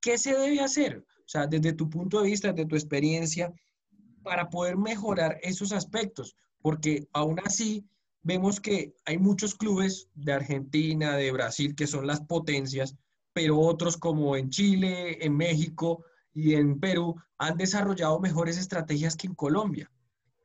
¿Qué 0.02 0.18
se 0.18 0.34
debe 0.34 0.60
hacer? 0.60 1.00
O 1.00 1.28
sea, 1.28 1.48
desde 1.48 1.74
tu 1.74 1.90
punto 1.90 2.22
de 2.22 2.30
vista, 2.30 2.52
desde 2.52 2.68
tu 2.68 2.76
experiencia, 2.76 3.54
para 4.24 4.50
poder 4.50 4.78
mejorar 4.78 5.40
esos 5.42 5.72
aspectos, 5.72 6.36
porque 6.62 7.08
aún 7.14 7.40
así 7.46 7.86
vemos 8.24 8.60
que 8.60 8.96
hay 9.06 9.18
muchos 9.18 9.54
clubes 9.56 10.10
de 10.16 10.34
Argentina, 10.34 11.16
de 11.16 11.32
Brasil, 11.32 11.76
que 11.76 11.88
son 11.88 12.08
las 12.08 12.22
potencias, 12.22 12.96
pero 13.34 13.60
otros 13.60 13.98
como 13.98 14.36
en 14.36 14.50
Chile, 14.50 15.24
en 15.24 15.38
México 15.38 16.04
y 16.34 16.56
en 16.56 16.80
Perú 16.80 17.16
han 17.38 17.58
desarrollado 17.58 18.20
mejores 18.20 18.58
estrategias 18.58 19.16
que 19.16 19.28
en 19.28 19.36
Colombia. 19.36 19.92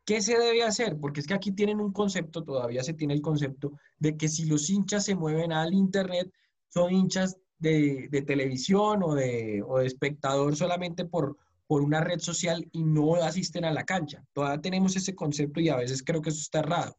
¿Qué 0.05 0.21
se 0.21 0.39
debe 0.39 0.63
hacer? 0.63 0.99
Porque 0.99 1.21
es 1.21 1.27
que 1.27 1.35
aquí 1.35 1.53
tienen 1.53 1.81
un 1.81 1.93
concepto, 1.93 2.43
todavía 2.43 2.83
se 2.83 2.95
tiene 2.95 3.15
el 3.15 3.23
concepto 3.23 3.73
de 3.99 4.17
que 4.17 4.29
si 4.29 4.45
los 4.45 4.69
hinchas 4.69 5.05
se 5.05 5.15
mueven 5.15 5.53
al 5.53 5.73
Internet, 5.73 6.33
son 6.69 6.93
hinchas 6.93 7.37
de, 7.61 8.25
televisión 8.27 9.03
o 9.03 9.15
de, 9.15 9.63
o 9.67 9.79
de 9.79 9.87
espectador 9.87 10.57
solamente 10.57 11.05
por, 11.05 11.37
por 11.67 11.83
una 11.83 12.01
red 12.01 12.19
social 12.19 12.67
y 12.73 12.83
no 12.83 13.15
asisten 13.17 13.65
a 13.65 13.73
la 13.73 13.85
cancha. 13.85 14.25
Todavía 14.33 14.61
tenemos 14.61 14.97
ese 14.97 15.15
concepto 15.15 15.61
y 15.61 15.69
a 15.69 15.77
veces 15.77 16.03
creo 16.03 16.21
que 16.21 16.31
eso 16.31 16.41
está 16.41 16.61
errado. 16.61 16.97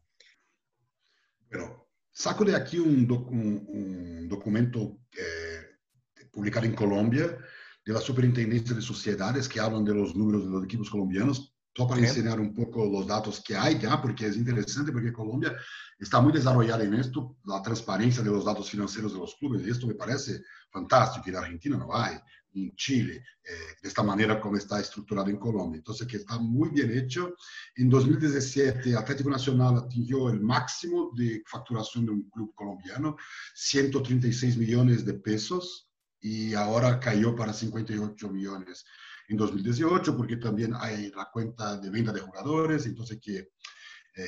Pero 1.48 1.88
saco 2.10 2.44
de 2.44 2.56
aquí 2.56 2.78
un, 2.78 3.10
un, 3.10 4.28
documento 4.28 4.98
eh, 5.12 6.26
publicado 6.30 6.64
en 6.64 6.74
Colombia 6.74 7.36
de 7.84 7.92
la 7.92 8.00
Superintendencia 8.00 8.74
de 8.74 8.80
Sociedades 8.80 9.48
que 9.48 9.60
hablan 9.60 9.84
de 9.84 9.94
los 9.94 10.14
números 10.14 10.44
de 10.44 10.50
los 10.50 10.64
equipos 10.64 10.88
colombianos 10.88 11.54
só 11.76 11.86
para 11.86 12.00
ensinar 12.00 12.38
um 12.38 12.52
pouco 12.52 12.82
os 12.82 13.06
dados 13.06 13.38
que 13.38 13.54
há 13.54 13.70
já, 13.72 13.96
porque 13.96 14.24
é 14.24 14.28
interessante, 14.28 14.92
porque 14.92 15.10
Colômbia 15.10 15.56
está 16.00 16.20
muito 16.20 16.34
desarrollada 16.34 16.84
em 16.84 16.94
esto, 16.98 17.34
a 17.48 17.60
transparência 17.60 18.22
dos 18.22 18.44
dados 18.44 18.68
financeiros 18.68 19.12
dos 19.12 19.34
clubes, 19.34 19.66
e 19.66 19.70
isto 19.70 19.86
me 19.86 19.94
parece 19.94 20.42
fantástico, 20.72 21.28
e 21.28 21.32
na 21.32 21.40
Argentina 21.40 21.78
não 21.78 21.92
há, 21.92 22.22
em 22.54 22.70
Chile, 22.76 23.22
eh, 23.46 23.76
desta 23.82 24.02
maneira 24.02 24.36
como 24.36 24.56
está 24.56 24.78
estruturado 24.78 25.30
em 25.30 25.36
Colômbia. 25.36 25.78
Então, 25.78 25.94
que 26.06 26.16
está 26.16 26.38
muito 26.38 26.74
bem 26.74 26.98
hecho. 26.98 27.32
Em 27.78 27.88
2017, 27.88 28.94
Atlético 28.94 29.30
Nacional 29.30 29.76
atingiu 29.78 30.26
o 30.26 30.42
máximo 30.42 31.14
de 31.14 31.42
facturação 31.50 32.04
de 32.04 32.10
um 32.10 32.22
clube 32.28 32.52
colombiano, 32.54 33.16
136 33.54 34.56
milhões 34.56 35.02
de 35.02 35.14
pesos, 35.14 35.86
e 36.22 36.54
agora 36.54 36.98
caiu 36.98 37.34
para 37.34 37.52
58 37.52 38.30
milhões 38.30 38.84
en 39.28 39.36
2018, 39.36 40.16
porque 40.16 40.36
también 40.36 40.74
hay 40.78 41.10
la 41.10 41.28
cuenta 41.32 41.78
de 41.78 41.90
venta 41.90 42.12
de 42.12 42.20
jugadores, 42.20 42.86
entonces 42.86 43.18
que 43.20 43.38
eh, 43.38 43.48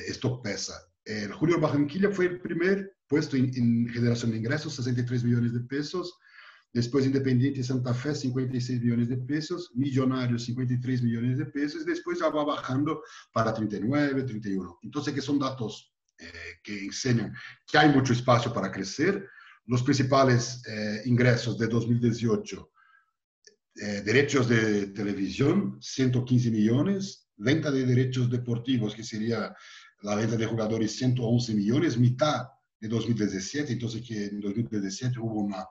esto 0.07 0.41
pesa. 0.41 0.73
El 1.03 1.31
Julio 1.33 1.59
Barranquilla 1.59 2.09
fue 2.09 2.25
el 2.25 2.41
primer 2.41 2.97
puesto 3.07 3.35
en, 3.35 3.87
generación 3.89 4.31
de 4.31 4.37
ingresos, 4.37 4.75
63 4.75 5.23
millones 5.23 5.53
de 5.53 5.59
pesos. 5.61 6.17
Después 6.73 7.05
Independiente 7.05 7.63
Santa 7.63 7.93
Fe, 7.93 8.15
56 8.15 8.81
millones 8.81 9.09
de 9.09 9.17
pesos. 9.17 9.71
Millonarios, 9.75 10.43
53 10.45 11.03
millones 11.03 11.37
de 11.37 11.45
pesos. 11.45 11.83
Y 11.83 11.85
después 11.85 12.19
ya 12.19 12.29
va 12.29 12.43
bajando 12.43 13.01
para 13.31 13.53
39, 13.53 14.23
31. 14.23 14.79
Entonces, 14.81 15.13
que 15.13 15.21
son 15.21 15.39
datos 15.39 15.93
eh, 16.17 16.59
que 16.63 16.85
enseñan 16.85 17.33
que 17.67 17.77
hay 17.77 17.89
mucho 17.89 18.13
espacio 18.13 18.51
para 18.51 18.71
crecer. 18.71 19.25
Los 19.67 19.83
principales 19.83 20.63
eh, 20.67 21.03
ingresos 21.05 21.57
de 21.57 21.67
2018 21.67 22.71
eh, 23.75 24.01
derechos 24.05 24.47
de 24.47 24.87
televisión, 24.87 25.77
115 25.81 26.49
millones, 26.49 27.27
venta 27.35 27.69
de 27.71 27.85
derechos 27.85 28.29
deportivos, 28.29 28.95
que 28.95 29.03
sería 29.03 29.53
la 30.01 30.15
venta 30.15 30.37
de 30.37 30.45
jugadores, 30.45 30.95
111 30.95 31.53
millones, 31.55 31.97
mitad 31.97 32.47
de 32.79 32.87
2017, 32.87 33.73
entonces 33.73 34.01
que 34.07 34.27
en 34.27 34.39
2017 34.39 35.19
hubo 35.19 35.41
una, 35.41 35.65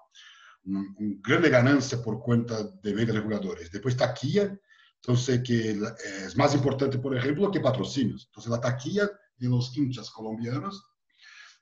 una, 0.64 0.84
grande 1.22 1.48
ganancia 1.48 2.02
por 2.02 2.20
cuenta 2.20 2.62
de 2.82 2.92
venta 2.92 3.14
de 3.14 3.20
jugadores. 3.20 3.70
Después 3.70 3.96
taquilla, 3.96 4.54
entonces 4.96 5.40
que 5.42 5.78
es 6.26 6.36
más 6.36 6.54
importante, 6.54 6.98
por 6.98 7.16
ejemplo, 7.16 7.50
que 7.50 7.60
patrocinios. 7.60 8.26
Entonces 8.26 8.50
la 8.50 8.60
taquilla 8.60 9.10
de 9.38 9.48
los 9.48 9.74
hinchas 9.76 10.10
colombianos, 10.10 10.84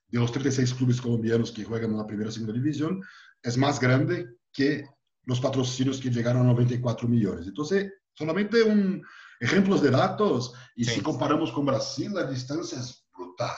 de 0.08 0.18
los 0.18 0.32
36 0.32 0.74
clubes 0.74 1.00
colombianos 1.00 1.52
que 1.52 1.64
juegan 1.64 1.92
en 1.92 1.98
la 1.98 2.06
primera 2.06 2.30
y 2.30 2.32
segunda 2.32 2.52
división, 2.54 3.00
es 3.42 3.56
más 3.56 3.78
grande 3.78 4.26
que 4.52 4.84
los 5.24 5.40
patrocinios 5.40 6.00
que 6.00 6.10
llegaron 6.10 6.42
a 6.42 6.52
94 6.52 7.08
millones. 7.08 7.46
Entonces, 7.46 7.92
solamente 8.14 8.62
un 8.62 9.02
ejemplos 9.42 9.82
de 9.82 9.90
datos, 9.90 10.54
y 10.76 10.84
sí. 10.84 10.92
si 10.92 11.00
comparamos 11.00 11.50
con 11.50 11.66
Brasil, 11.66 12.12
la 12.14 12.30
distancia 12.30 12.78
es 12.78 13.04
brutal. 13.16 13.56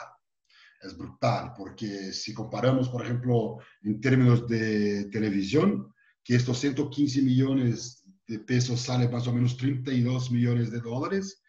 Es 0.81 0.97
brutal, 0.97 1.53
porque 1.55 2.11
si 2.11 2.33
comparamos, 2.33 2.89
por 2.89 3.03
ejemplo, 3.03 3.57
en 3.83 4.01
términos 4.01 4.47
de 4.47 5.05
televisión, 5.05 5.93
que 6.23 6.35
estos 6.35 6.59
115 6.59 7.21
millones 7.21 8.03
de 8.27 8.39
pesos 8.39 8.81
salen 8.81 9.11
más 9.11 9.27
o 9.27 9.33
menos 9.33 9.57
32 9.57 10.31
millones 10.31 10.71
de 10.71 10.81
dólares, 10.81 11.43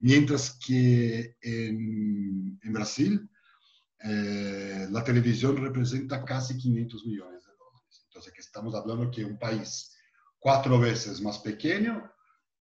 mientras 0.00 0.58
que 0.58 1.36
en, 1.42 2.58
en 2.62 2.72
Brasil 2.72 3.28
eh, 4.04 4.88
la 4.90 5.04
televisión 5.04 5.56
representa 5.58 6.24
casi 6.24 6.56
500 6.56 7.06
millones 7.06 7.41
Entonces, 8.22 8.34
que 8.34 8.40
estamos 8.46 8.74
hablando 8.76 9.10
que 9.10 9.24
un 9.24 9.36
país 9.36 9.96
cuatro 10.38 10.78
veces 10.78 11.20
más 11.20 11.40
pequeño, 11.40 12.08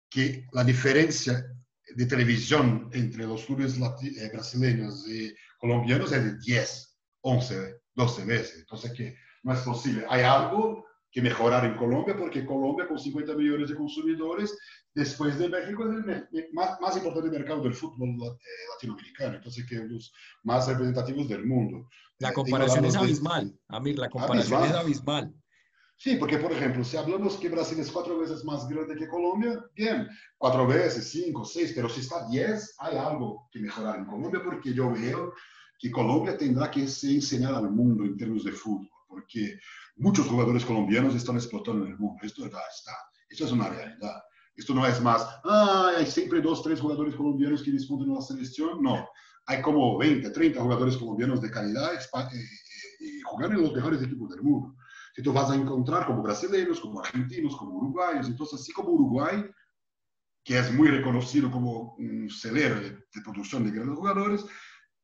que 0.10 0.48
la 0.54 0.64
diferencia 0.64 1.46
de 1.96 2.06
televisión 2.08 2.90
entre 2.94 3.28
los 3.28 3.46
clubes 3.46 3.78
eh, 3.78 4.30
brasileños 4.34 5.08
y 5.08 5.32
colombianos 5.60 6.12
es 6.14 6.24
de 6.24 6.38
10, 6.40 6.98
11, 7.22 7.82
12 7.94 8.26
veces. 8.26 8.60
Entonces, 8.60 8.92
que 8.94 9.16
no 9.44 9.54
es 9.54 9.60
posible. 9.60 10.04
Hay 10.10 10.24
algo 10.24 10.84
que 11.12 11.22
mejorar 11.22 11.66
en 11.66 11.76
Colombia, 11.76 12.18
porque 12.18 12.44
Colombia, 12.44 12.88
con 12.88 12.98
50 12.98 13.36
millones 13.36 13.70
de 13.70 13.76
consumidores, 13.76 14.58
después 14.96 15.38
de 15.38 15.50
México, 15.50 15.84
es 15.92 16.28
el 16.32 16.48
más, 16.54 16.80
más 16.80 16.96
importante 16.96 17.30
mercado 17.30 17.62
del 17.62 17.76
fútbol 17.76 18.10
eh, 18.10 18.38
latinoamericano. 18.74 19.36
Entonces, 19.36 19.66
que 19.68 19.76
es 19.76 19.84
los 19.84 20.14
más 20.44 20.68
representativos 20.68 21.28
del 21.28 21.46
mundo. 21.46 21.88
La 22.18 22.30
eh, 22.30 22.34
comparación 22.34 22.86
es 22.86 22.96
abismal, 22.96 23.54
Amir, 23.68 24.00
la 24.00 24.10
comparación 24.10 24.64
abismal. 24.64 24.70
es 24.70 24.86
abismal. 24.86 25.36
Sí, 26.04 26.16
porque, 26.16 26.40
por 26.40 26.52
ejemplo, 26.52 26.84
si 26.84 26.98
hablamos 26.98 27.36
que 27.36 27.48
Brasil 27.48 27.80
es 27.80 27.92
cuatro 27.92 28.18
veces 28.18 28.44
más 28.44 28.68
grande 28.68 28.96
que 28.96 29.08
Colombia, 29.08 29.64
bien, 29.76 30.10
cuatro 30.36 30.66
veces, 30.66 31.12
cinco, 31.12 31.46
seis, 31.46 31.74
pero 31.76 31.88
si 31.88 32.00
está 32.00 32.28
diez, 32.28 32.74
hay 32.80 32.98
algo 32.98 33.48
que 33.52 33.60
mejorar 33.60 34.00
en 34.00 34.06
Colombia 34.06 34.42
porque 34.44 34.74
yo 34.74 34.92
veo 34.92 35.32
que 35.78 35.92
Colombia 35.92 36.36
tendrá 36.36 36.72
que 36.72 36.88
se 36.88 37.14
enseñar 37.14 37.54
al 37.54 37.70
mundo 37.70 38.04
en 38.04 38.18
términos 38.18 38.46
de 38.46 38.52
fútbol, 38.52 38.90
porque 39.08 39.60
muchos 39.98 40.26
jugadores 40.26 40.66
colombianos 40.66 41.14
están 41.14 41.36
explotando 41.36 41.86
en 41.86 41.92
el 41.92 42.00
mundo. 42.00 42.20
Esto 42.24 42.50
ya 42.50 42.62
está, 42.76 42.94
esto 43.30 43.46
es 43.46 43.52
una 43.52 43.70
realidad. 43.70 44.24
Esto 44.56 44.74
no 44.74 44.88
es 44.88 45.00
más, 45.02 45.22
ah, 45.44 45.94
hay 45.96 46.08
siempre 46.08 46.42
dos, 46.42 46.64
tres 46.64 46.82
jugadores 46.82 47.14
colombianos 47.14 47.62
que 47.62 47.70
disputan 47.70 48.12
la 48.12 48.22
selección. 48.22 48.82
No, 48.82 49.08
hay 49.46 49.62
como 49.62 50.00
20, 50.00 50.32
30 50.32 50.62
jugadores 50.62 50.98
colombianos 50.98 51.44
de 51.44 51.52
calidad 51.52 51.92
y 51.94 52.38
eh, 52.38 52.44
eh, 53.02 53.22
jugando 53.24 53.58
en 53.58 53.62
los 53.62 53.76
mejores 53.76 54.02
equipos 54.02 54.32
del 54.32 54.42
mundo 54.42 54.76
que 55.22 55.26
tú 55.26 55.34
vas 55.34 55.52
a 55.52 55.56
encontrar 55.56 56.08
como 56.08 56.24
brasileños, 56.24 56.80
como 56.80 57.00
argentinos, 57.00 57.56
como 57.56 57.76
uruguayos. 57.76 58.28
Entonces, 58.28 58.60
así 58.60 58.72
como 58.74 58.90
Uruguay, 58.90 59.46
que 60.44 60.58
es 60.58 60.74
muy 60.74 60.88
reconocido 60.88 61.52
como 61.52 61.94
un 62.00 62.28
celero 62.28 62.76
de, 62.76 62.90
de 62.90 63.22
producción 63.24 63.64
de 63.64 63.72
grandes 63.72 63.98
jugadores, 63.98 64.46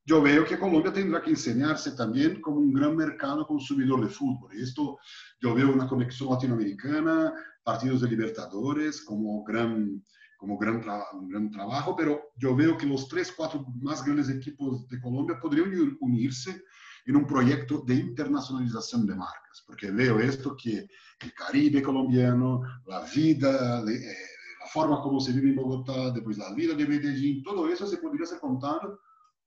yo 0.06 0.20
veo 0.22 0.44
que 0.44 0.58
Colombia 0.58 0.92
tendrá 0.92 1.22
que 1.22 1.30
enseñarse 1.30 1.92
también 1.92 2.42
como 2.42 2.58
un 2.58 2.74
gran 2.74 2.96
mercado 2.96 3.46
consumidor 3.46 4.04
de 4.04 4.10
fútbol. 4.10 4.58
Y 4.58 4.64
esto 4.64 4.98
yo 5.40 5.54
veo 5.54 5.72
una 5.72 5.88
conexión 5.88 6.30
latinoamericana, 6.30 7.32
partidos 7.64 8.02
de 8.02 8.10
Libertadores 8.10 9.04
como 9.04 9.44
gran, 9.44 10.04
como 10.38 10.58
gran, 10.58 10.82
un 11.14 11.30
gran 11.30 11.52
trabajo, 11.52 11.96
pero 11.96 12.32
yo 12.38 12.56
veo 12.56 12.76
que 12.76 12.88
los 12.88 13.08
tres, 13.08 13.32
cuatro 13.36 13.68
más 13.82 14.04
grandes 14.04 14.30
equipos 14.30 14.88
de 14.88 15.00
Colombia 15.00 15.38
podrían 15.40 15.96
unirse 16.00 16.64
en 17.08 17.16
un 17.16 17.26
proyecto 17.26 17.84
de 17.86 17.96
internacionalización 17.96 19.08
de 19.08 19.16
marcas, 19.16 19.64
porque 19.66 19.90
veo 19.92 20.20
esto 20.20 20.56
que 20.62 20.88
el 21.22 21.34
Caribe 21.34 21.82
colombiano, 21.82 22.62
la 22.86 23.02
vida, 23.16 23.82
eh, 23.90 24.16
la 24.60 24.68
forma 24.68 25.02
como 25.02 25.20
se 25.22 25.32
vive 25.32 25.50
en 25.50 25.56
Bogotá, 25.56 26.12
después 26.12 26.38
la 26.38 26.54
vida 26.54 26.76
de 26.76 26.86
Medellín, 26.86 27.42
todo 27.44 27.70
eso 27.70 27.88
se 27.88 27.98
podría 27.98 28.26
ser 28.26 28.40
contado 28.40 29.00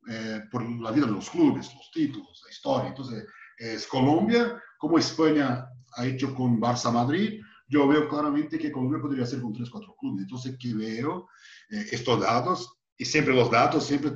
eh, 0.09 0.41
por 0.51 0.69
la 0.81 0.91
vida 0.91 1.05
de 1.05 1.13
los 1.13 1.29
clubes, 1.29 1.71
los 1.75 1.91
títulos, 1.93 2.43
la 2.47 2.51
historia. 2.51 2.89
Entonces, 2.89 3.27
es 3.59 3.87
Colombia, 3.87 4.59
como 4.79 4.99
España 4.99 5.69
ha 5.97 6.07
hecho 6.07 6.35
con 6.35 6.59
Barça 6.59 6.91
Madrid, 6.91 7.43
yo 7.69 7.87
veo 7.87 8.09
claramente 8.09 8.59
que 8.59 8.73
Colombia 8.73 9.03
podría 9.03 9.27
ser 9.27 9.43
con 9.43 9.53
3, 9.53 9.69
4 9.69 9.97
clubes. 10.01 10.23
Entonces, 10.23 10.57
que 10.59 10.73
veo 10.75 11.29
eh, 11.69 11.87
estos 11.93 12.21
datos, 12.21 12.73
y 12.97 13.05
siempre 13.05 13.35
los 13.35 13.51
datos, 13.51 13.85
siempre 13.85 14.13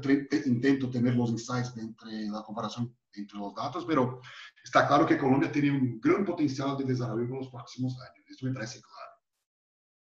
intento 0.46 0.90
tener 0.90 1.14
los 1.14 1.30
insights 1.30 1.76
entre 1.76 2.26
la 2.28 2.42
comparación 2.42 2.94
entre 3.16 3.38
los 3.38 3.54
datos, 3.54 3.84
pero 3.86 4.20
está 4.62 4.86
claro 4.86 5.06
que 5.06 5.18
Colombia 5.18 5.50
tiene 5.50 5.70
un 5.70 6.00
gran 6.00 6.24
potencial 6.24 6.76
de 6.76 6.84
desarrollo 6.84 7.24
en 7.24 7.38
los 7.38 7.48
próximos 7.48 7.94
años. 8.00 8.24
Eso 8.28 8.46
me 8.46 8.52
parece 8.52 8.80
claro. 8.80 9.14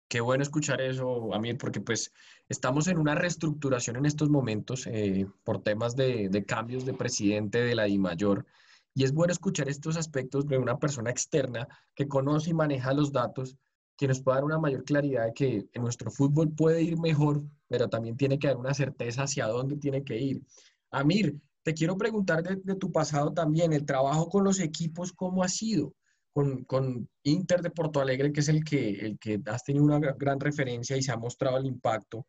Qué 0.09 0.21
bueno 0.21 0.41
escuchar 0.41 0.81
eso, 0.81 1.33
Amir, 1.35 1.57
porque 1.59 1.81
pues 1.81 2.11
estamos 2.47 2.87
en 2.87 2.97
una 2.97 3.13
reestructuración 3.13 3.95
en 3.95 4.07
estos 4.07 4.27
momentos 4.27 4.87
eh, 4.87 5.27
por 5.43 5.61
temas 5.61 5.95
de, 5.95 6.29
de, 6.29 6.45
cambios 6.45 6.83
de 6.83 6.95
presidente 6.95 7.59
de 7.59 7.75
la 7.75 7.87
mayor 7.87 8.47
Y 8.95 9.03
es 9.03 9.13
bueno 9.13 9.31
escuchar 9.31 9.69
estos 9.69 9.97
aspectos 9.97 10.47
de 10.47 10.57
una 10.57 10.79
persona 10.79 11.11
externa 11.11 11.67
que 11.93 12.07
conoce 12.07 12.49
y 12.49 12.53
maneja 12.55 12.91
los 12.91 13.11
datos, 13.11 13.55
que 13.97 14.07
nos 14.07 14.19
pueda 14.21 14.37
dar 14.37 14.45
una 14.45 14.57
mayor 14.57 14.83
claridad 14.83 15.25
de 15.25 15.33
que 15.33 15.69
en 15.71 15.81
nuestro 15.83 16.09
fútbol 16.09 16.49
puede 16.55 16.81
ir 16.81 16.97
mejor, 16.97 17.43
pero 17.67 17.87
también 17.87 18.17
tiene 18.17 18.39
que 18.39 18.47
dar 18.47 18.57
una 18.57 18.73
certeza 18.73 19.23
hacia 19.23 19.45
dónde 19.45 19.77
tiene 19.77 20.03
que 20.03 20.17
ir. 20.17 20.41
Amir, 20.89 21.39
te 21.69 21.75
quiero 21.75 21.95
preguntar 21.97 22.41
de, 22.41 22.55
de 22.55 22.75
tu 22.75 22.91
pasado 22.91 23.31
también, 23.31 23.73
el 23.73 23.85
trabajo 23.85 24.27
con 24.27 24.43
los 24.43 24.59
equipos, 24.59 25.13
¿cómo 25.13 25.43
ha 25.43 25.47
sido? 25.47 25.93
con, 26.33 27.07
Inter 27.23 27.61
de 27.61 27.69
Porto 27.69 28.01
Alegre, 28.01 28.31
que 28.31 28.39
es 28.39 28.49
el 28.49 28.63
que, 28.63 28.89
el 28.89 29.19
que 29.19 29.39
has 29.45 29.63
tenido 29.63 29.85
una 29.85 29.99
gran 29.99 30.39
referencia 30.39 30.97
y 30.97 31.03
se 31.03 31.11
ha 31.11 31.17
mostrado 31.17 31.57
el 31.57 31.67
impacto, 31.67 32.25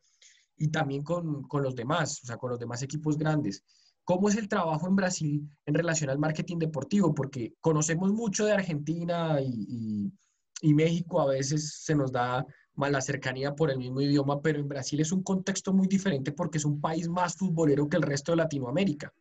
y 0.59 0.68
también 0.68 1.03
con, 1.03 1.46
los 1.50 1.74
demás, 1.74 2.20
o 2.22 2.26
sea, 2.26 2.37
con 2.37 2.50
los 2.50 2.59
demás 2.59 2.83
equipos 2.83 3.16
grandes. 3.16 3.64
¿Cómo 4.05 4.29
es 4.29 4.37
el 4.37 4.46
trabajo 4.46 4.87
en 4.88 4.96
Brasil 4.96 5.48
en 5.64 5.74
relación 5.74 6.11
al 6.11 6.18
marketing 6.18 6.59
deportivo? 6.59 7.14
Porque 7.14 7.55
conocemos 7.61 8.12
mucho 8.12 8.44
de 8.44 8.53
Argentina 8.53 9.40
y, 9.40 10.12
y 10.61 10.74
México, 10.74 11.20
a 11.20 11.26
veces 11.26 11.81
se 11.83 11.94
nos 11.94 12.12
da 12.12 12.44
más 12.74 12.90
la 12.90 13.00
cercanía 13.00 13.55
por 13.55 13.70
el 13.70 13.79
mismo 13.79 14.00
idioma, 14.00 14.42
pero 14.42 14.59
en 14.59 14.68
Brasil 14.68 15.00
es 15.00 15.12
un 15.12 15.22
contexto 15.22 15.72
muy 15.72 15.87
diferente 15.87 16.33
porque 16.33 16.59
es 16.59 16.64
un 16.64 16.81
país 16.81 17.09
más 17.09 17.37
futbolero 17.37 17.88
que 17.88 17.96
el 17.96 18.03
resto 18.03 18.33
de 18.33 18.37
Latinoamérica. 18.37 19.12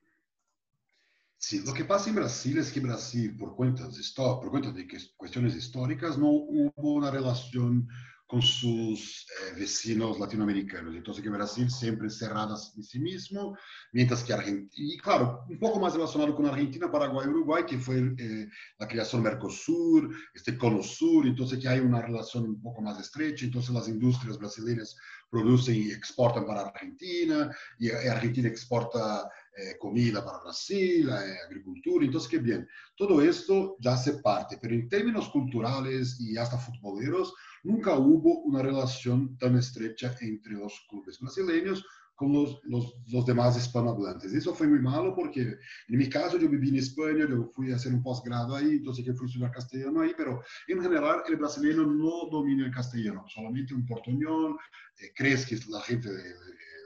Sí, 1.42 1.62
lo 1.66 1.74
que 1.74 1.86
pasa 1.86 2.10
en 2.10 2.16
Brasil 2.16 2.58
es 2.58 2.70
que 2.70 2.82
Brasil, 2.82 3.34
por 3.38 3.56
cuentas, 3.56 4.14
por 4.14 4.50
cuentas 4.52 4.76
de 4.76 4.86
cuestiones 5.16 5.56
históricas, 5.56 6.18
no 6.18 6.28
hubo 6.28 6.94
una 6.96 7.10
relación 7.12 7.88
con 8.28 8.42
sus 8.42 9.26
eh, 9.26 9.56
vecinos 9.58 10.20
latinoamericanos. 10.20 10.94
Entonces, 10.94 11.24
que 11.24 11.30
Brasil 11.30 11.72
siempre 11.72 12.10
cerrada 12.10 12.56
en 12.76 12.84
sí 12.84 13.00
mismo, 13.00 13.58
mientras 13.94 14.24
que 14.24 14.34
Argentina, 14.34 14.70
y 14.76 14.98
claro, 14.98 15.46
un 15.50 15.58
poco 15.58 15.80
más 15.80 15.94
relacionado 15.94 16.36
con 16.36 16.46
Argentina, 16.46 16.92
Paraguay 16.92 17.28
Uruguay, 17.28 17.64
que 17.66 17.80
fue 17.80 18.14
eh, 18.18 18.48
la 18.78 18.88
creación 18.88 19.24
Mercosur, 19.24 20.14
este 20.34 20.58
Cono 20.58 20.84
Sur, 20.84 21.26
entonces 21.26 21.58
que 21.58 21.70
hay 21.70 21.80
una 21.80 22.02
relación 22.02 22.44
un 22.44 22.62
poco 22.62 22.82
más 22.82 23.00
estrecha, 23.00 23.46
entonces 23.46 23.74
las 23.74 23.88
industrias 23.88 24.38
brasileñas 24.38 24.96
producen 25.32 25.76
y 25.76 25.92
exportan 25.92 26.46
para 26.46 26.62
Argentina, 26.62 27.50
y 27.80 27.90
Argentina 27.90 28.50
exporta 28.50 29.28
eh, 29.60 29.78
comida 29.78 30.24
para 30.24 30.40
Brasil, 30.40 31.10
eh, 31.10 31.36
agricultura, 31.46 32.06
entonces 32.06 32.30
qué 32.30 32.38
bien. 32.38 32.66
Todo 32.96 33.22
esto 33.22 33.76
ya 33.80 33.94
hace 33.94 34.14
parte, 34.20 34.58
pero 34.62 34.74
en 34.74 34.88
términos 34.88 35.28
culturales 35.30 36.18
y 36.22 36.38
hasta 36.38 36.58
futboleros, 36.58 37.34
nunca 37.64 37.98
hubo 37.98 38.40
una 38.44 38.62
relación 38.62 39.38
tan 39.38 39.58
estrecha 39.58 40.16
entre 40.22 40.54
los 40.54 40.74
clubes 40.90 41.20
brasileños 41.20 41.86
con 42.16 42.32
los, 42.34 42.60
los, 42.64 42.96
los, 43.08 43.26
demás 43.26 43.58
hispanohablantes. 43.58 44.34
Eso 44.34 44.54
fue 44.54 44.68
muy 44.68 44.80
malo 44.80 45.14
porque 45.14 45.42
en 45.42 45.98
mi 45.98 46.10
caso 46.10 46.38
yo 46.38 46.50
viví 46.50 46.70
en 46.70 46.76
España, 46.76 47.26
yo 47.30 47.50
fui 47.56 47.72
a 47.72 47.76
hacer 47.76 47.94
un 47.94 48.04
posgrado 48.04 48.56
ahí, 48.56 48.72
entonces 48.72 49.06
que 49.06 49.14
fui 49.14 49.26
a 49.26 49.28
estudiar 49.28 49.52
castellano 49.52 50.02
ahí, 50.02 50.14
pero 50.18 50.42
en 50.68 50.82
general 50.82 51.24
el 51.28 51.38
brasileño 51.38 51.86
no 51.86 52.30
domina 52.30 52.66
el 52.66 52.74
castellano, 52.74 53.26
solamente 53.28 53.74
un 53.74 53.86
portuñol, 53.86 54.58
eh, 55.00 55.12
crees 55.16 55.46
que 55.46 55.58
la 55.70 55.82
gente 55.82 56.10
de, 56.12 56.36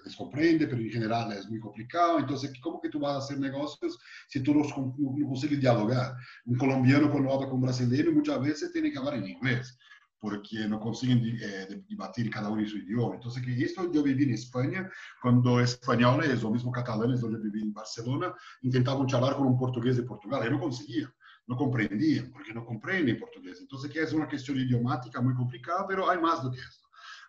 les 0.03 0.15
comprende, 0.15 0.67
pero 0.67 0.81
en 0.81 0.89
general 0.89 1.31
es 1.31 1.49
muy 1.49 1.59
complicado. 1.59 2.19
Entonces, 2.19 2.51
¿cómo 2.61 2.81
que 2.81 2.89
tú 2.89 2.99
vas 2.99 3.15
a 3.15 3.17
hacer 3.17 3.39
negocios 3.39 3.99
si 4.27 4.41
tú 4.41 4.53
no, 4.53 4.63
no 4.63 5.27
consigues 5.27 5.59
dialogar? 5.59 6.15
Un 6.45 6.57
colombiano 6.57 7.09
cuando 7.09 7.33
habla 7.33 7.47
con 7.47 7.55
un 7.55 7.61
brasileño 7.61 8.11
muchas 8.11 8.41
veces 8.41 8.71
tiene 8.71 8.91
que 8.91 8.97
hablar 8.97 9.15
en 9.15 9.27
inglés 9.27 9.77
porque 10.19 10.65
no 10.69 10.79
consiguen 10.79 11.37
eh, 11.41 11.83
debatir 11.89 12.29
cada 12.29 12.47
uno 12.47 12.61
en 12.61 12.67
su 12.69 12.77
idioma. 12.77 13.15
Entonces, 13.15 13.43
que 13.43 13.61
esto 13.61 13.91
yo 13.91 14.01
viví 14.01 14.23
en 14.23 14.33
España, 14.33 14.89
cuando 15.21 15.59
españoles 15.59 16.41
o 16.45 16.49
mismo 16.49 16.71
catalanes, 16.71 17.19
donde 17.19 17.41
viví 17.41 17.61
en 17.61 17.73
Barcelona, 17.73 18.33
intentaban 18.61 19.05
charlar 19.05 19.35
con 19.35 19.47
un 19.47 19.57
portugués 19.57 19.97
de 19.97 20.03
Portugal, 20.03 20.47
y 20.47 20.49
no 20.49 20.61
conseguían, 20.61 21.13
no 21.45 21.57
comprendían, 21.57 22.31
porque 22.31 22.53
no 22.53 22.63
comprenden 22.63 23.19
portugués. 23.19 23.59
Entonces, 23.59 23.91
que 23.91 24.01
es 24.01 24.13
una 24.13 24.29
cuestión 24.29 24.57
idiomática 24.57 25.19
muy 25.19 25.33
complicada, 25.33 25.85
pero 25.85 26.09
hay 26.09 26.17
más 26.21 26.41
de 26.49 26.57
eso 26.57 26.82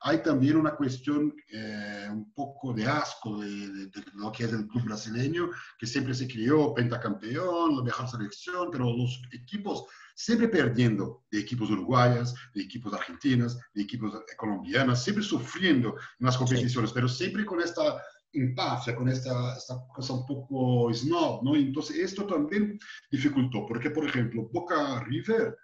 hay 0.07 0.23
también 0.23 0.57
una 0.57 0.77
cuestión 0.77 1.35
eh, 1.51 2.07
un 2.11 2.31
poco 2.35 2.75
de 2.75 2.85
asco 2.85 3.41
de, 3.41 3.91
lo 4.13 4.31
que 4.31 4.45
es 4.45 4.53
el 4.53 4.67
club 4.67 4.85
brasileño, 4.85 5.51
que 5.79 5.87
siempre 5.87 6.13
se 6.13 6.29
crió 6.29 6.75
pentacampeón, 6.75 7.77
la 7.77 7.83
mejor 7.83 8.07
selección, 8.09 8.69
pero 8.71 8.95
los 8.95 9.23
equipos 9.33 9.87
siempre 10.15 10.49
perdiendo 10.49 11.25
de 11.31 11.41
equipos 11.41 11.71
uruguayas, 11.71 12.35
de 12.55 12.63
equipos 12.63 12.93
argentinos, 12.93 13.59
de 13.73 13.83
equipos 13.83 14.13
colombianos, 14.37 15.03
siempre 15.03 15.25
sufriendo 15.25 15.97
en 16.21 16.27
las 16.27 16.37
competiciones, 16.37 16.93
pero 16.93 17.09
siempre 17.09 17.47
con 17.47 17.63
esta 17.63 17.99
impasse, 18.35 18.95
con 18.95 19.09
esta, 19.09 19.57
esta, 19.57 19.75
cosa 19.95 20.13
un 20.13 20.27
poco 20.27 20.93
snob, 20.93 21.43
¿no? 21.43 21.57
Entonces 21.57 21.97
esto 21.97 22.27
también 22.27 22.79
dificultó, 23.11 23.65
porque 23.67 23.89
por 23.89 24.05
ejemplo 24.05 24.51
Boca 24.53 25.01
River 25.01 25.57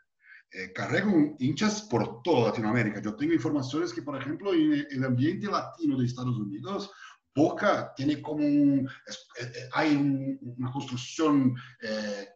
eh, 0.52 0.72
cargan 0.72 1.36
hinchas 1.38 1.82
por 1.82 2.22
toda 2.22 2.48
Latinoamérica. 2.48 3.00
Yo 3.00 3.14
tengo 3.14 3.32
informaciones 3.32 3.92
que, 3.92 4.02
por 4.02 4.20
ejemplo, 4.20 4.52
en 4.52 4.86
el 4.90 5.04
ambiente 5.04 5.46
latino 5.46 5.98
de 5.98 6.06
Estados 6.06 6.36
Unidos, 6.36 6.90
Boca 7.34 7.92
tiene 7.94 8.20
como 8.20 8.44
un, 8.44 8.88
eh, 8.88 9.42
eh, 9.42 9.68
hay 9.72 9.94
una 10.40 10.70
construcción 10.72 11.54
eh, 11.80 12.28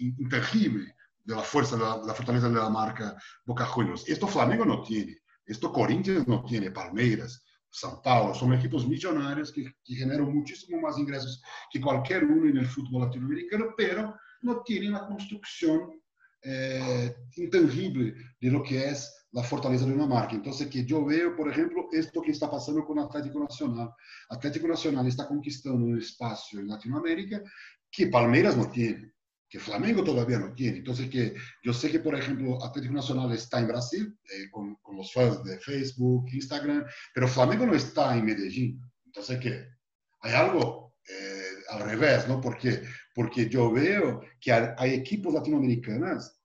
intangible 0.00 0.96
de 1.24 1.36
la 1.36 1.42
fuerza, 1.42 1.76
de 1.76 1.82
la, 1.82 2.14
fortaleza 2.14 2.48
de 2.48 2.56
la 2.56 2.68
marca 2.68 3.16
Boca 3.44 3.64
Juniors. 3.64 4.08
Esto 4.08 4.26
Flamengo 4.26 4.64
no 4.64 4.82
tiene, 4.82 5.18
esto 5.46 5.72
Corinthians 5.72 6.26
no 6.26 6.44
tiene, 6.44 6.70
Palmeiras, 6.70 7.44
São 7.70 8.02
Paulo, 8.02 8.34
son 8.34 8.52
equipos 8.52 8.86
millonarios 8.88 9.52
que, 9.52 9.72
que 9.84 9.94
generan 9.94 10.34
muchísimo 10.34 10.80
más 10.80 10.98
ingresos 10.98 11.40
que 11.70 11.80
cualquier 11.80 12.24
uno 12.24 12.50
en 12.50 12.56
el 12.56 12.66
fútbol 12.66 13.02
latinoamericano, 13.02 13.66
pero 13.76 14.16
no 14.42 14.62
tienen 14.62 14.92
la 14.92 15.06
construcción 15.06 15.99
eh, 16.42 17.14
intangible 17.36 18.14
de 18.40 18.50
lo 18.50 18.62
que 18.62 18.88
es 18.88 19.20
la 19.32 19.42
fortaleza 19.42 19.84
de 19.84 19.92
una 19.92 20.06
marca. 20.06 20.34
Entonces, 20.34 20.68
que 20.68 20.84
yo 20.84 21.04
veo, 21.04 21.36
por 21.36 21.50
ejemplo, 21.50 21.88
esto 21.92 22.20
que 22.20 22.32
está 22.32 22.50
pasando 22.50 22.84
con 22.84 22.98
Atlético 22.98 23.40
Nacional. 23.40 23.90
Atlético 24.28 24.66
Nacional 24.66 25.06
está 25.06 25.28
conquistando 25.28 25.84
un 25.84 25.98
espacio 25.98 26.58
en 26.58 26.68
Latinoamérica 26.68 27.42
que 27.90 28.06
Palmeiras 28.06 28.56
no 28.56 28.70
tiene, 28.70 29.12
que 29.48 29.58
Flamengo 29.58 30.02
todavía 30.02 30.38
no 30.38 30.52
tiene. 30.54 30.78
Entonces, 30.78 31.08
que 31.08 31.34
yo 31.62 31.72
sé 31.72 31.90
que, 31.90 32.00
por 32.00 32.14
ejemplo, 32.14 32.62
Atlético 32.64 32.94
Nacional 32.94 33.32
está 33.32 33.60
en 33.60 33.68
Brasil, 33.68 34.18
eh, 34.24 34.50
con, 34.50 34.78
los 34.96 35.12
fans 35.12 35.42
de 35.44 35.58
Facebook, 35.58 36.26
Instagram, 36.32 36.84
pero 37.14 37.28
Flamengo 37.28 37.66
no 37.66 37.74
está 37.74 38.16
en 38.16 38.24
Medellín. 38.24 38.80
Entonces, 39.06 39.38
que 39.38 39.66
hay 40.22 40.32
algo 40.32 40.94
eh, 41.08 41.50
al 41.70 41.82
revés, 41.82 42.28
¿no? 42.28 42.40
Porque 42.40 42.82
porque 43.14 43.48
yo 43.48 43.72
veo 43.72 44.20
que 44.40 44.52
hay, 44.52 44.94
equipos 44.94 45.34
latinoamericanos 45.34 46.36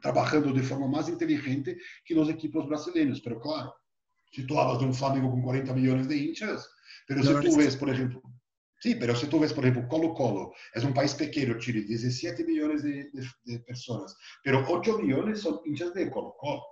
trabajando 0.00 0.52
de 0.52 0.62
forma 0.62 0.86
más 0.86 1.08
inteligente 1.08 1.78
que 2.04 2.14
los 2.14 2.28
equipos 2.28 2.68
brasileños. 2.68 3.20
Pero 3.20 3.40
claro, 3.40 3.74
si 4.30 4.46
tú 4.46 4.58
hablas 4.58 4.80
de 4.80 4.86
un 4.86 4.94
Flamengo 4.94 5.30
con 5.30 5.42
40 5.42 5.74
millones 5.74 6.08
de 6.08 6.16
hinchas, 6.16 6.68
pero 7.06 7.22
si 7.22 7.48
tú 7.48 7.56
ves, 7.56 7.76
por 7.76 7.90
ejemplo, 7.90 8.22
sí, 8.80 8.94
pero 8.94 9.14
si 9.14 9.26
tú 9.26 9.40
ves, 9.40 9.52
por 9.52 9.64
ejemplo, 9.64 9.88
Colo 9.88 10.14
Colo, 10.14 10.52
es 10.74 10.84
un 10.84 10.94
país 10.94 11.14
pequeño, 11.14 11.58
Chile, 11.58 11.82
17 11.82 12.44
millones 12.44 12.82
de, 12.82 13.10
de 13.44 13.58
personas, 13.60 14.16
pero 14.42 14.64
8 14.68 14.98
millones 14.98 15.40
son 15.40 15.60
hinchas 15.64 15.94
de 15.94 16.10
Colo 16.10 16.34
Colo. 16.38 16.62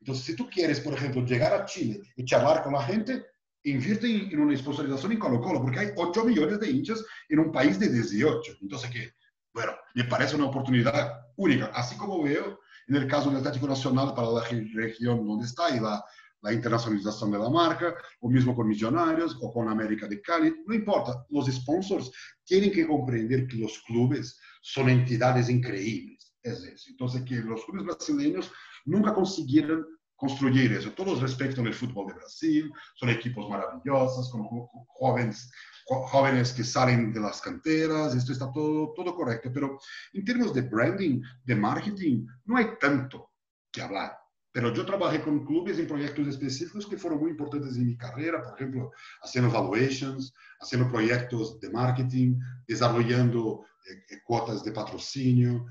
Entonces, 0.00 0.24
si 0.24 0.36
tú 0.36 0.48
quieres, 0.48 0.80
por 0.80 0.94
ejemplo, 0.94 1.24
llegar 1.24 1.52
a 1.52 1.64
Chile 1.64 2.00
y 2.16 2.24
charlar 2.24 2.62
con 2.62 2.74
la 2.74 2.82
gente, 2.82 3.24
invierte 3.70 4.32
en 4.32 4.40
una 4.40 4.56
sponsorización 4.56 5.12
en 5.12 5.18
Colo 5.18 5.40
Colo, 5.40 5.60
porque 5.60 5.80
hay 5.80 5.88
8 5.96 6.24
millones 6.24 6.60
de 6.60 6.70
hinchas 6.70 7.04
en 7.28 7.40
un 7.40 7.52
país 7.52 7.78
de 7.78 7.88
18. 7.88 8.58
Entonces, 8.62 8.90
que, 8.90 9.12
bueno, 9.52 9.72
me 9.94 10.04
parece 10.04 10.36
una 10.36 10.46
oportunidad 10.46 11.26
única, 11.36 11.66
así 11.74 11.96
como 11.96 12.22
veo 12.22 12.60
en 12.88 12.96
el 12.96 13.08
caso 13.08 13.28
del 13.28 13.38
Atlético 13.38 13.66
Nacional 13.66 14.14
para 14.14 14.30
la 14.30 14.42
región 14.74 15.26
donde 15.26 15.46
está 15.46 15.74
y 15.74 15.80
la, 15.80 16.04
la 16.42 16.52
internacionalización 16.52 17.32
de 17.32 17.38
la 17.38 17.50
marca, 17.50 17.94
o 18.20 18.30
mismo 18.30 18.54
con 18.54 18.68
Millonarios 18.68 19.36
o 19.40 19.52
con 19.52 19.68
América 19.68 20.06
de 20.06 20.20
Cali, 20.20 20.54
no 20.64 20.74
importa, 20.74 21.26
los 21.30 21.46
sponsors 21.46 22.12
tienen 22.44 22.70
que 22.70 22.86
comprender 22.86 23.48
que 23.48 23.56
los 23.56 23.80
clubes 23.80 24.38
son 24.60 24.88
entidades 24.88 25.48
increíbles. 25.48 26.32
Es 26.40 26.62
eso. 26.62 26.90
Entonces, 26.90 27.22
que 27.22 27.36
los 27.36 27.64
clubes 27.64 27.86
brasileños 27.86 28.52
nunca 28.84 29.12
consiguieron 29.12 29.84
construir 30.16 30.72
eso. 30.72 30.92
Todos 30.92 31.20
respetan 31.20 31.66
el 31.66 31.74
fútbol 31.74 32.08
de 32.08 32.14
Brasil, 32.14 32.72
son 32.94 33.10
equipos 33.10 33.48
maravillosos, 33.48 34.30
con 34.30 34.46
jóvenes, 34.88 35.50
jóvenes 35.86 36.52
que 36.52 36.64
salen 36.64 37.12
de 37.12 37.20
las 37.20 37.40
canteras, 37.40 38.14
esto 38.14 38.32
está 38.32 38.50
todo, 38.50 38.92
todo 38.94 39.14
correcto, 39.14 39.50
pero 39.52 39.78
en 40.12 40.24
términos 40.24 40.52
de 40.52 40.62
branding, 40.62 41.22
de 41.44 41.54
marketing, 41.54 42.26
no 42.46 42.56
hay 42.56 42.76
tanto 42.80 43.30
que 43.70 43.82
hablar. 43.82 44.18
pero 44.52 44.72
yo 44.72 44.86
trabajé 44.86 45.20
con 45.20 45.44
clubes 45.44 45.78
en 45.78 45.86
proyectos 45.86 46.28
específicos 46.28 46.86
que 46.86 46.96
fueron 46.96 47.20
muy 47.20 47.30
importantes 47.32 47.76
en 47.76 47.88
mi 47.88 47.94
carrera, 47.94 48.42
por 48.42 48.54
ejemplo, 48.54 48.90
haciendo 49.22 49.50
valuations, 49.50 50.32
haciendo 50.58 50.90
proyectos 50.90 51.60
de 51.60 51.68
marketing, 51.68 52.38
desarrollando 52.66 53.66
eh, 53.86 54.18
cuotas 54.24 54.64
de 54.64 54.72
patrocinio, 54.72 55.66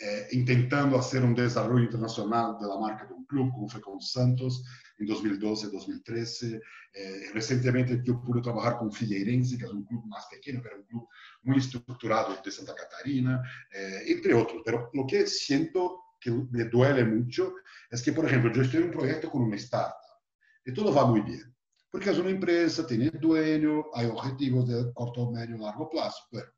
eh, 0.00 0.28
intentando 0.30 0.96
hacer 0.96 1.24
un 1.24 1.34
desarrollo 1.34 1.82
internacional 1.82 2.56
de 2.60 2.68
la 2.68 2.78
marca 2.78 3.04
de 3.04 3.14
un 3.14 3.24
club, 3.24 3.50
como 3.50 3.68
fue 3.68 3.80
con 3.80 4.00
Santos 4.00 4.64
en 4.98 5.06
2012, 5.06 5.70
2013. 5.70 6.60
Eh, 6.94 7.30
recientemente 7.34 8.00
yo 8.04 8.20
pude 8.22 8.40
trabajar 8.40 8.78
con 8.78 8.92
Figueirense, 8.92 9.58
que 9.58 9.64
es 9.64 9.70
un 9.72 9.84
club 9.84 10.04
más 10.06 10.26
pequeño, 10.30 10.60
pero 10.62 10.76
un 10.76 10.84
club 10.84 11.08
muy 11.42 11.58
estructurado 11.58 12.36
de 12.44 12.50
Santa 12.50 12.76
Catarina, 12.76 13.42
eh, 13.72 14.04
entre 14.06 14.34
otros. 14.34 14.62
Pero 14.64 14.88
lo 14.94 15.04
que 15.04 15.26
siento 15.26 16.02
que 16.20 16.30
me 16.30 16.64
duele 16.64 17.04
mucho 17.04 17.54
es 17.90 18.00
que, 18.00 18.12
por 18.12 18.24
ejemplo, 18.24 18.52
yo 18.52 18.62
estoy 18.62 18.80
en 18.80 18.86
un 18.86 18.92
proyecto 18.92 19.30
con 19.30 19.42
una 19.42 19.56
startup 19.56 19.96
y 20.64 20.72
todo 20.72 20.94
va 20.94 21.06
muy 21.06 21.22
bien, 21.22 21.54
porque 21.90 22.10
es 22.10 22.18
una 22.18 22.30
empresa, 22.30 22.86
tiene 22.86 23.10
dueño, 23.10 23.86
hay 23.94 24.06
objetivos 24.06 24.68
de 24.68 24.92
corto, 24.92 25.30
medio, 25.30 25.56
largo 25.58 25.88
plazo. 25.88 26.22
Pero 26.30 26.52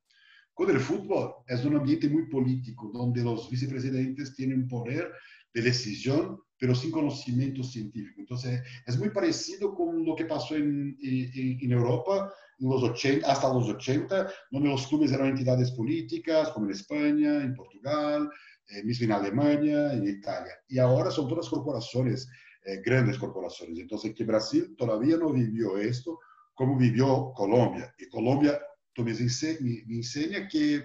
con 0.61 0.69
el 0.69 0.79
fútbol 0.79 1.37
es 1.47 1.65
un 1.65 1.75
ambiente 1.77 2.07
muy 2.07 2.27
político, 2.27 2.91
donde 2.93 3.25
los 3.25 3.49
vicepresidentes 3.49 4.35
tienen 4.35 4.69
poder 4.69 5.11
de 5.55 5.63
decisión, 5.63 6.39
pero 6.59 6.75
sin 6.75 6.91
conocimiento 6.91 7.63
científico. 7.63 8.21
Entonces, 8.21 8.61
es 8.85 8.99
muy 8.99 9.09
parecido 9.09 9.75
con 9.75 10.05
lo 10.05 10.15
que 10.15 10.27
pasó 10.27 10.57
en, 10.57 10.99
en, 11.03 11.59
en 11.63 11.73
Europa 11.73 12.31
en 12.59 12.69
los 12.69 12.83
80, 12.83 13.27
hasta 13.27 13.49
los 13.49 13.71
80, 13.71 14.31
donde 14.51 14.69
los 14.69 14.87
clubes 14.87 15.11
eran 15.13 15.29
entidades 15.29 15.73
políticas, 15.73 16.51
como 16.51 16.67
en 16.67 16.73
España, 16.73 17.43
en 17.43 17.55
Portugal, 17.55 18.29
eh, 18.69 18.85
mismo 18.85 19.07
en 19.07 19.13
Alemania, 19.13 19.95
en 19.95 20.07
Italia. 20.07 20.53
Y 20.69 20.79
ahora 20.79 21.11
son 21.11 21.27
todas 21.27 21.49
corporaciones, 21.49 22.29
eh, 22.67 22.83
grandes 22.85 23.17
corporaciones. 23.17 23.79
Entonces, 23.79 24.15
que 24.15 24.25
Brasil 24.25 24.75
todavía 24.77 25.17
no 25.17 25.33
vivió 25.33 25.79
esto 25.79 26.19
como 26.53 26.77
vivió 26.77 27.33
Colombia. 27.35 27.95
Y 27.99 28.11
Colombia 28.11 28.61
me, 29.05 29.13
me, 29.13 29.85
me 29.87 29.97
enseña 29.97 30.49
que 30.49 30.85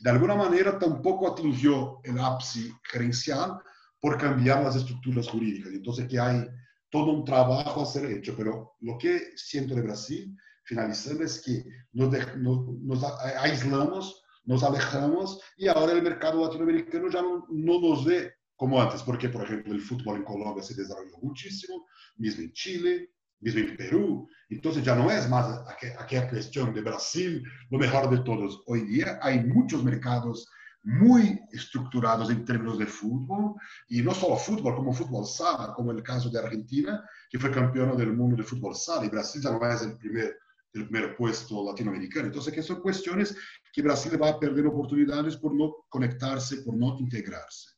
de 0.00 0.10
alguna 0.10 0.34
manera 0.34 0.78
tampoco 0.78 1.32
atingió 1.32 2.00
el 2.04 2.18
ápice 2.18 2.72
gerencial 2.90 3.58
por 4.00 4.18
cambiar 4.18 4.62
las 4.62 4.76
estructuras 4.76 5.28
jurídicas. 5.28 5.72
Entonces 5.72 6.06
que 6.08 6.18
hay 6.18 6.46
todo 6.90 7.12
un 7.12 7.24
trabajo 7.24 7.82
a 7.82 7.86
ser 7.86 8.06
hecho, 8.06 8.34
pero 8.36 8.76
lo 8.80 8.98
que 8.98 9.32
siento 9.36 9.74
de 9.74 9.82
Brasil, 9.82 10.36
finalizando, 10.64 11.24
es 11.24 11.42
que 11.42 11.64
nos, 11.92 12.10
nos, 12.36 12.66
nos 12.82 13.04
aislamos, 13.38 14.22
nos 14.44 14.62
alejamos 14.62 15.40
y 15.56 15.68
ahora 15.68 15.92
el 15.92 16.02
mercado 16.02 16.44
latinoamericano 16.44 17.10
ya 17.10 17.22
no, 17.22 17.46
no 17.50 17.80
nos 17.80 18.04
ve 18.04 18.32
como 18.54 18.80
antes, 18.80 19.02
porque, 19.02 19.28
por 19.28 19.44
ejemplo, 19.44 19.74
el 19.74 19.80
fútbol 19.80 20.16
en 20.16 20.24
Colombia 20.24 20.62
se 20.62 20.74
desarrolló 20.74 21.18
muchísimo, 21.20 21.86
mismo 22.16 22.44
en 22.44 22.52
Chile, 22.52 23.10
mismo 23.40 23.60
en 23.60 23.76
Perú. 23.76 24.28
Entonces 24.48 24.84
ya 24.84 24.94
no 24.94 25.10
es 25.10 25.28
más 25.28 25.62
aquella 25.98 26.28
cuestión 26.28 26.72
de 26.72 26.82
Brasil, 26.82 27.42
lo 27.70 27.78
mejor 27.78 28.10
de 28.10 28.18
todos. 28.24 28.62
Hoy 28.66 28.82
día 28.82 29.18
hay 29.22 29.44
muchos 29.44 29.82
mercados 29.82 30.48
muy 30.86 31.40
estructurados 31.50 32.30
en 32.30 32.44
términos 32.44 32.78
de 32.78 32.86
fútbol, 32.86 33.54
y 33.88 34.02
no 34.02 34.14
solo 34.14 34.36
fútbol, 34.36 34.76
como 34.76 34.92
fútbol 34.92 35.26
sala, 35.26 35.74
como 35.74 35.90
el 35.90 36.00
caso 36.00 36.30
de 36.30 36.38
Argentina, 36.38 37.04
que 37.28 37.40
fue 37.40 37.50
campeona 37.50 37.96
del 37.96 38.12
mundo 38.12 38.36
de 38.36 38.44
fútbol 38.44 38.76
sala, 38.76 39.04
y 39.04 39.08
Brasil 39.08 39.42
ya 39.42 39.50
no 39.50 39.68
es 39.68 39.82
el 39.82 39.98
primer, 39.98 40.36
el 40.74 40.88
primer 40.88 41.16
puesto 41.16 41.66
latinoamericano. 41.68 42.26
Entonces, 42.26 42.54
que 42.54 42.62
son 42.62 42.80
cuestiones 42.80 43.36
que 43.72 43.82
Brasil 43.82 44.12
va 44.22 44.28
a 44.28 44.38
perder 44.38 44.64
oportunidades 44.68 45.36
por 45.36 45.52
no 45.56 45.74
conectarse, 45.88 46.58
por 46.58 46.76
no 46.76 46.96
integrarse. 47.00 47.70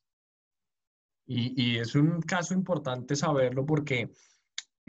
Y, 1.24 1.54
y 1.56 1.78
es 1.78 1.94
un 1.94 2.20
caso 2.20 2.52
importante 2.52 3.16
saberlo 3.16 3.64
porque 3.64 4.12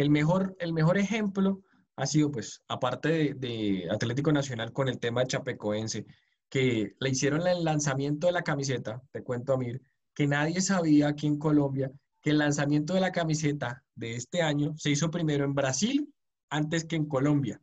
el 0.01 0.09
mejor, 0.09 0.55
el 0.59 0.73
mejor 0.73 0.97
ejemplo 0.97 1.61
ha 1.95 2.05
sido, 2.05 2.31
pues, 2.31 2.63
aparte 2.67 3.33
de, 3.33 3.87
Atlético 3.91 4.31
Nacional 4.31 4.71
con 4.71 4.87
el 4.87 4.99
tema 4.99 5.21
de 5.21 5.27
Chapecoense, 5.27 6.05
que 6.49 6.95
le 6.99 7.09
hicieron 7.09 7.45
el 7.45 7.63
lanzamiento 7.63 8.27
de 8.27 8.33
la 8.33 8.41
camiseta, 8.41 9.01
te 9.11 9.21
cuento, 9.21 9.53
Amir, 9.53 9.81
que 10.13 10.25
nadie 10.25 10.61
sabía 10.61 11.09
aquí 11.09 11.27
en 11.27 11.37
Colombia 11.37 11.91
que 12.21 12.31
el 12.31 12.37
lanzamiento 12.37 12.93
de 12.93 13.01
la 13.01 13.11
camiseta 13.11 13.83
de 13.95 14.15
este 14.15 14.41
año 14.41 14.73
se 14.77 14.89
hizo 14.89 15.11
primero 15.11 15.45
en 15.45 15.53
Brasil 15.53 16.13
antes 16.49 16.85
que 16.85 16.95
en 16.95 17.05
Colombia. 17.05 17.61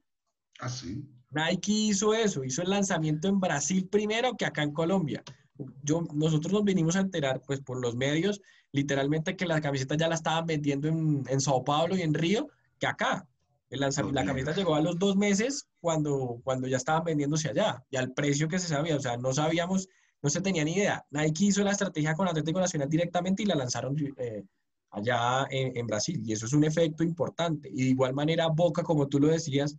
¿Ah, 0.61 0.68
sí? 0.68 1.05
Nike 1.31 1.72
hizo 1.72 2.14
eso, 2.14 2.44
hizo 2.44 2.62
el 2.62 2.70
lanzamiento 2.70 3.29
en 3.29 3.40
Brasil 3.40 3.88
primero 3.90 4.35
que 4.37 4.46
acá 4.46 4.62
en 4.62 4.72
Colombia. 4.72 5.22
Yo, 5.83 6.03
nosotros 6.14 6.53
nos 6.53 6.64
vinimos 6.64 6.97
a 6.97 7.01
enterar, 7.01 7.42
pues, 7.47 7.61
por 7.61 7.81
los 7.81 7.97
medios 7.97 8.40
literalmente 8.77 9.37
que 9.37 9.47
la 9.47 9.61
camiseta 9.61 9.97
ya 9.97 10.09
la 10.09 10.14
estaban 10.14 10.47
vendiendo 10.47 10.88
en, 10.88 11.25
en 11.29 11.40
Sao 11.40 11.64
Paulo 11.64 11.97
y 11.97 12.03
en 12.03 12.14
Río, 12.14 12.49
que 12.79 12.87
acá. 12.87 13.27
El 13.69 13.81
la 13.81 14.25
camiseta 14.25 14.55
llegó 14.55 14.77
a 14.77 14.81
los 14.81 14.97
dos 14.97 15.16
meses 15.16 15.66
cuando, 15.81 16.40
cuando 16.45 16.69
ya 16.69 16.77
estaban 16.77 17.03
vendiéndose 17.03 17.49
allá 17.49 17.83
y 17.90 17.97
al 17.97 18.12
precio 18.12 18.47
que 18.47 18.61
se 18.61 18.69
sabía. 18.69 18.95
O 18.95 19.01
sea, 19.01 19.16
no 19.16 19.33
sabíamos, 19.33 19.88
no 20.23 20.31
se 20.31 20.40
tenía 20.40 20.62
ni 20.62 20.75
idea. 20.75 21.05
Nike 21.11 21.47
hizo 21.47 21.64
la 21.64 21.73
estrategia 21.73 22.14
con 22.14 22.29
Atlético 22.29 22.61
Nacional 22.61 22.88
directamente 22.88 23.42
y 23.42 23.47
la 23.47 23.57
lanzaron 23.57 23.97
eh, 24.19 24.45
allá 24.90 25.49
en, 25.51 25.77
en, 25.77 25.87
Brasil. 25.87 26.23
Y 26.25 26.33
eso 26.33 26.47
es 26.47 26.53
un 26.53 26.62
efecto 26.62 27.03
importante. 27.03 27.69
Y 27.69 27.83
de 27.83 27.90
igual 27.90 28.14
manera, 28.14 28.47
Boca, 28.47 28.85
como 28.85 29.09
tú 29.09 29.19
lo 29.19 29.29
decías, 29.29 29.77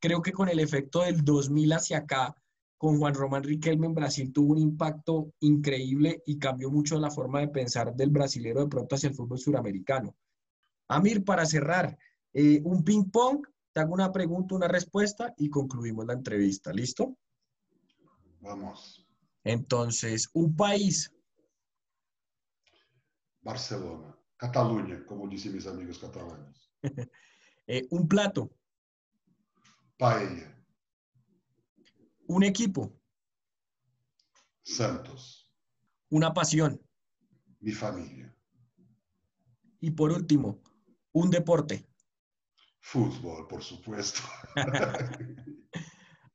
creo 0.00 0.22
que 0.22 0.32
con 0.32 0.48
el 0.48 0.58
efecto 0.58 1.02
del 1.02 1.22
2000 1.22 1.72
hacia 1.74 1.98
acá, 1.98 2.34
con 2.78 2.96
Juan 2.96 3.14
Román 3.14 3.42
Riquelme 3.42 3.88
en 3.88 3.94
Brasil 3.94 4.32
tuvo 4.32 4.52
un 4.52 4.58
impacto 4.58 5.34
increíble 5.40 6.22
y 6.24 6.38
cambió 6.38 6.70
mucho 6.70 6.98
la 6.98 7.10
forma 7.10 7.40
de 7.40 7.48
pensar 7.48 7.94
del 7.94 8.10
brasilero 8.10 8.60
de 8.60 8.68
pronto 8.68 8.94
hacia 8.94 9.08
el 9.08 9.16
fútbol 9.16 9.38
suramericano. 9.38 10.16
Amir, 10.86 11.24
para 11.24 11.44
cerrar, 11.44 11.98
eh, 12.32 12.60
un 12.64 12.84
ping-pong, 12.84 13.44
te 13.72 13.80
hago 13.80 13.94
una 13.94 14.12
pregunta, 14.12 14.54
una 14.54 14.68
respuesta 14.68 15.34
y 15.36 15.50
concluimos 15.50 16.06
la 16.06 16.14
entrevista. 16.14 16.72
¿Listo? 16.72 17.18
Vamos. 18.40 19.04
Entonces, 19.42 20.30
un 20.32 20.54
país. 20.56 21.12
Barcelona. 23.42 24.14
Cataluña, 24.36 25.04
como 25.04 25.26
dicen 25.26 25.52
mis 25.52 25.66
amigos 25.66 25.98
catalanes. 25.98 26.70
eh, 27.66 27.86
un 27.90 28.06
plato. 28.06 28.50
Paella. 29.98 30.57
Un 32.28 32.42
equipo. 32.44 32.92
Santos. 34.62 35.50
Una 36.10 36.34
pasión. 36.34 36.78
Mi 37.60 37.72
familia. 37.72 38.36
Y 39.80 39.90
por 39.92 40.12
último, 40.12 40.60
un 41.12 41.30
deporte. 41.30 41.88
Fútbol, 42.80 43.48
por 43.48 43.62
supuesto. 43.62 44.20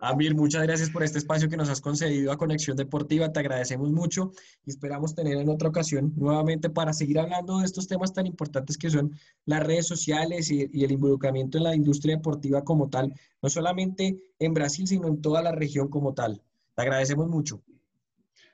Amir, 0.05 0.35
muchas 0.35 0.63
gracias 0.63 0.89
por 0.89 1.01
este 1.01 1.17
espacio 1.17 1.47
que 1.47 1.55
nos 1.55 1.69
has 1.69 1.79
concedido 1.79 2.33
a 2.33 2.37
Conexión 2.37 2.75
Deportiva. 2.75 3.31
Te 3.31 3.39
agradecemos 3.39 3.89
mucho 3.89 4.33
y 4.65 4.71
esperamos 4.71 5.15
tener 5.15 5.37
en 5.37 5.47
otra 5.47 5.69
ocasión 5.69 6.11
nuevamente 6.17 6.69
para 6.69 6.91
seguir 6.91 7.19
hablando 7.19 7.59
de 7.59 7.65
estos 7.65 7.87
temas 7.87 8.11
tan 8.11 8.27
importantes 8.27 8.77
que 8.77 8.89
son 8.89 9.17
las 9.45 9.63
redes 9.63 9.87
sociales 9.87 10.51
y, 10.51 10.63
el 10.63 10.91
involucramiento 10.91 11.57
en 11.57 11.63
la 11.63 11.73
industria 11.73 12.17
deportiva 12.17 12.65
como 12.65 12.89
tal, 12.89 13.13
no 13.41 13.47
solamente 13.47 14.19
en 14.39 14.53
Brasil, 14.53 14.85
sino 14.87 15.07
en 15.07 15.21
toda 15.21 15.41
la 15.41 15.53
región 15.53 15.87
como 15.87 16.13
tal. 16.13 16.41
Te 16.75 16.81
agradecemos 16.81 17.29
mucho. 17.29 17.63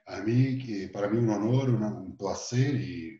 A 0.06 0.22
mí, 0.22 0.88
para 0.94 1.10
mí 1.10 1.18
un 1.18 1.32
honor, 1.32 1.72
un 1.72 2.16
placer 2.16 2.76
y 2.76 3.20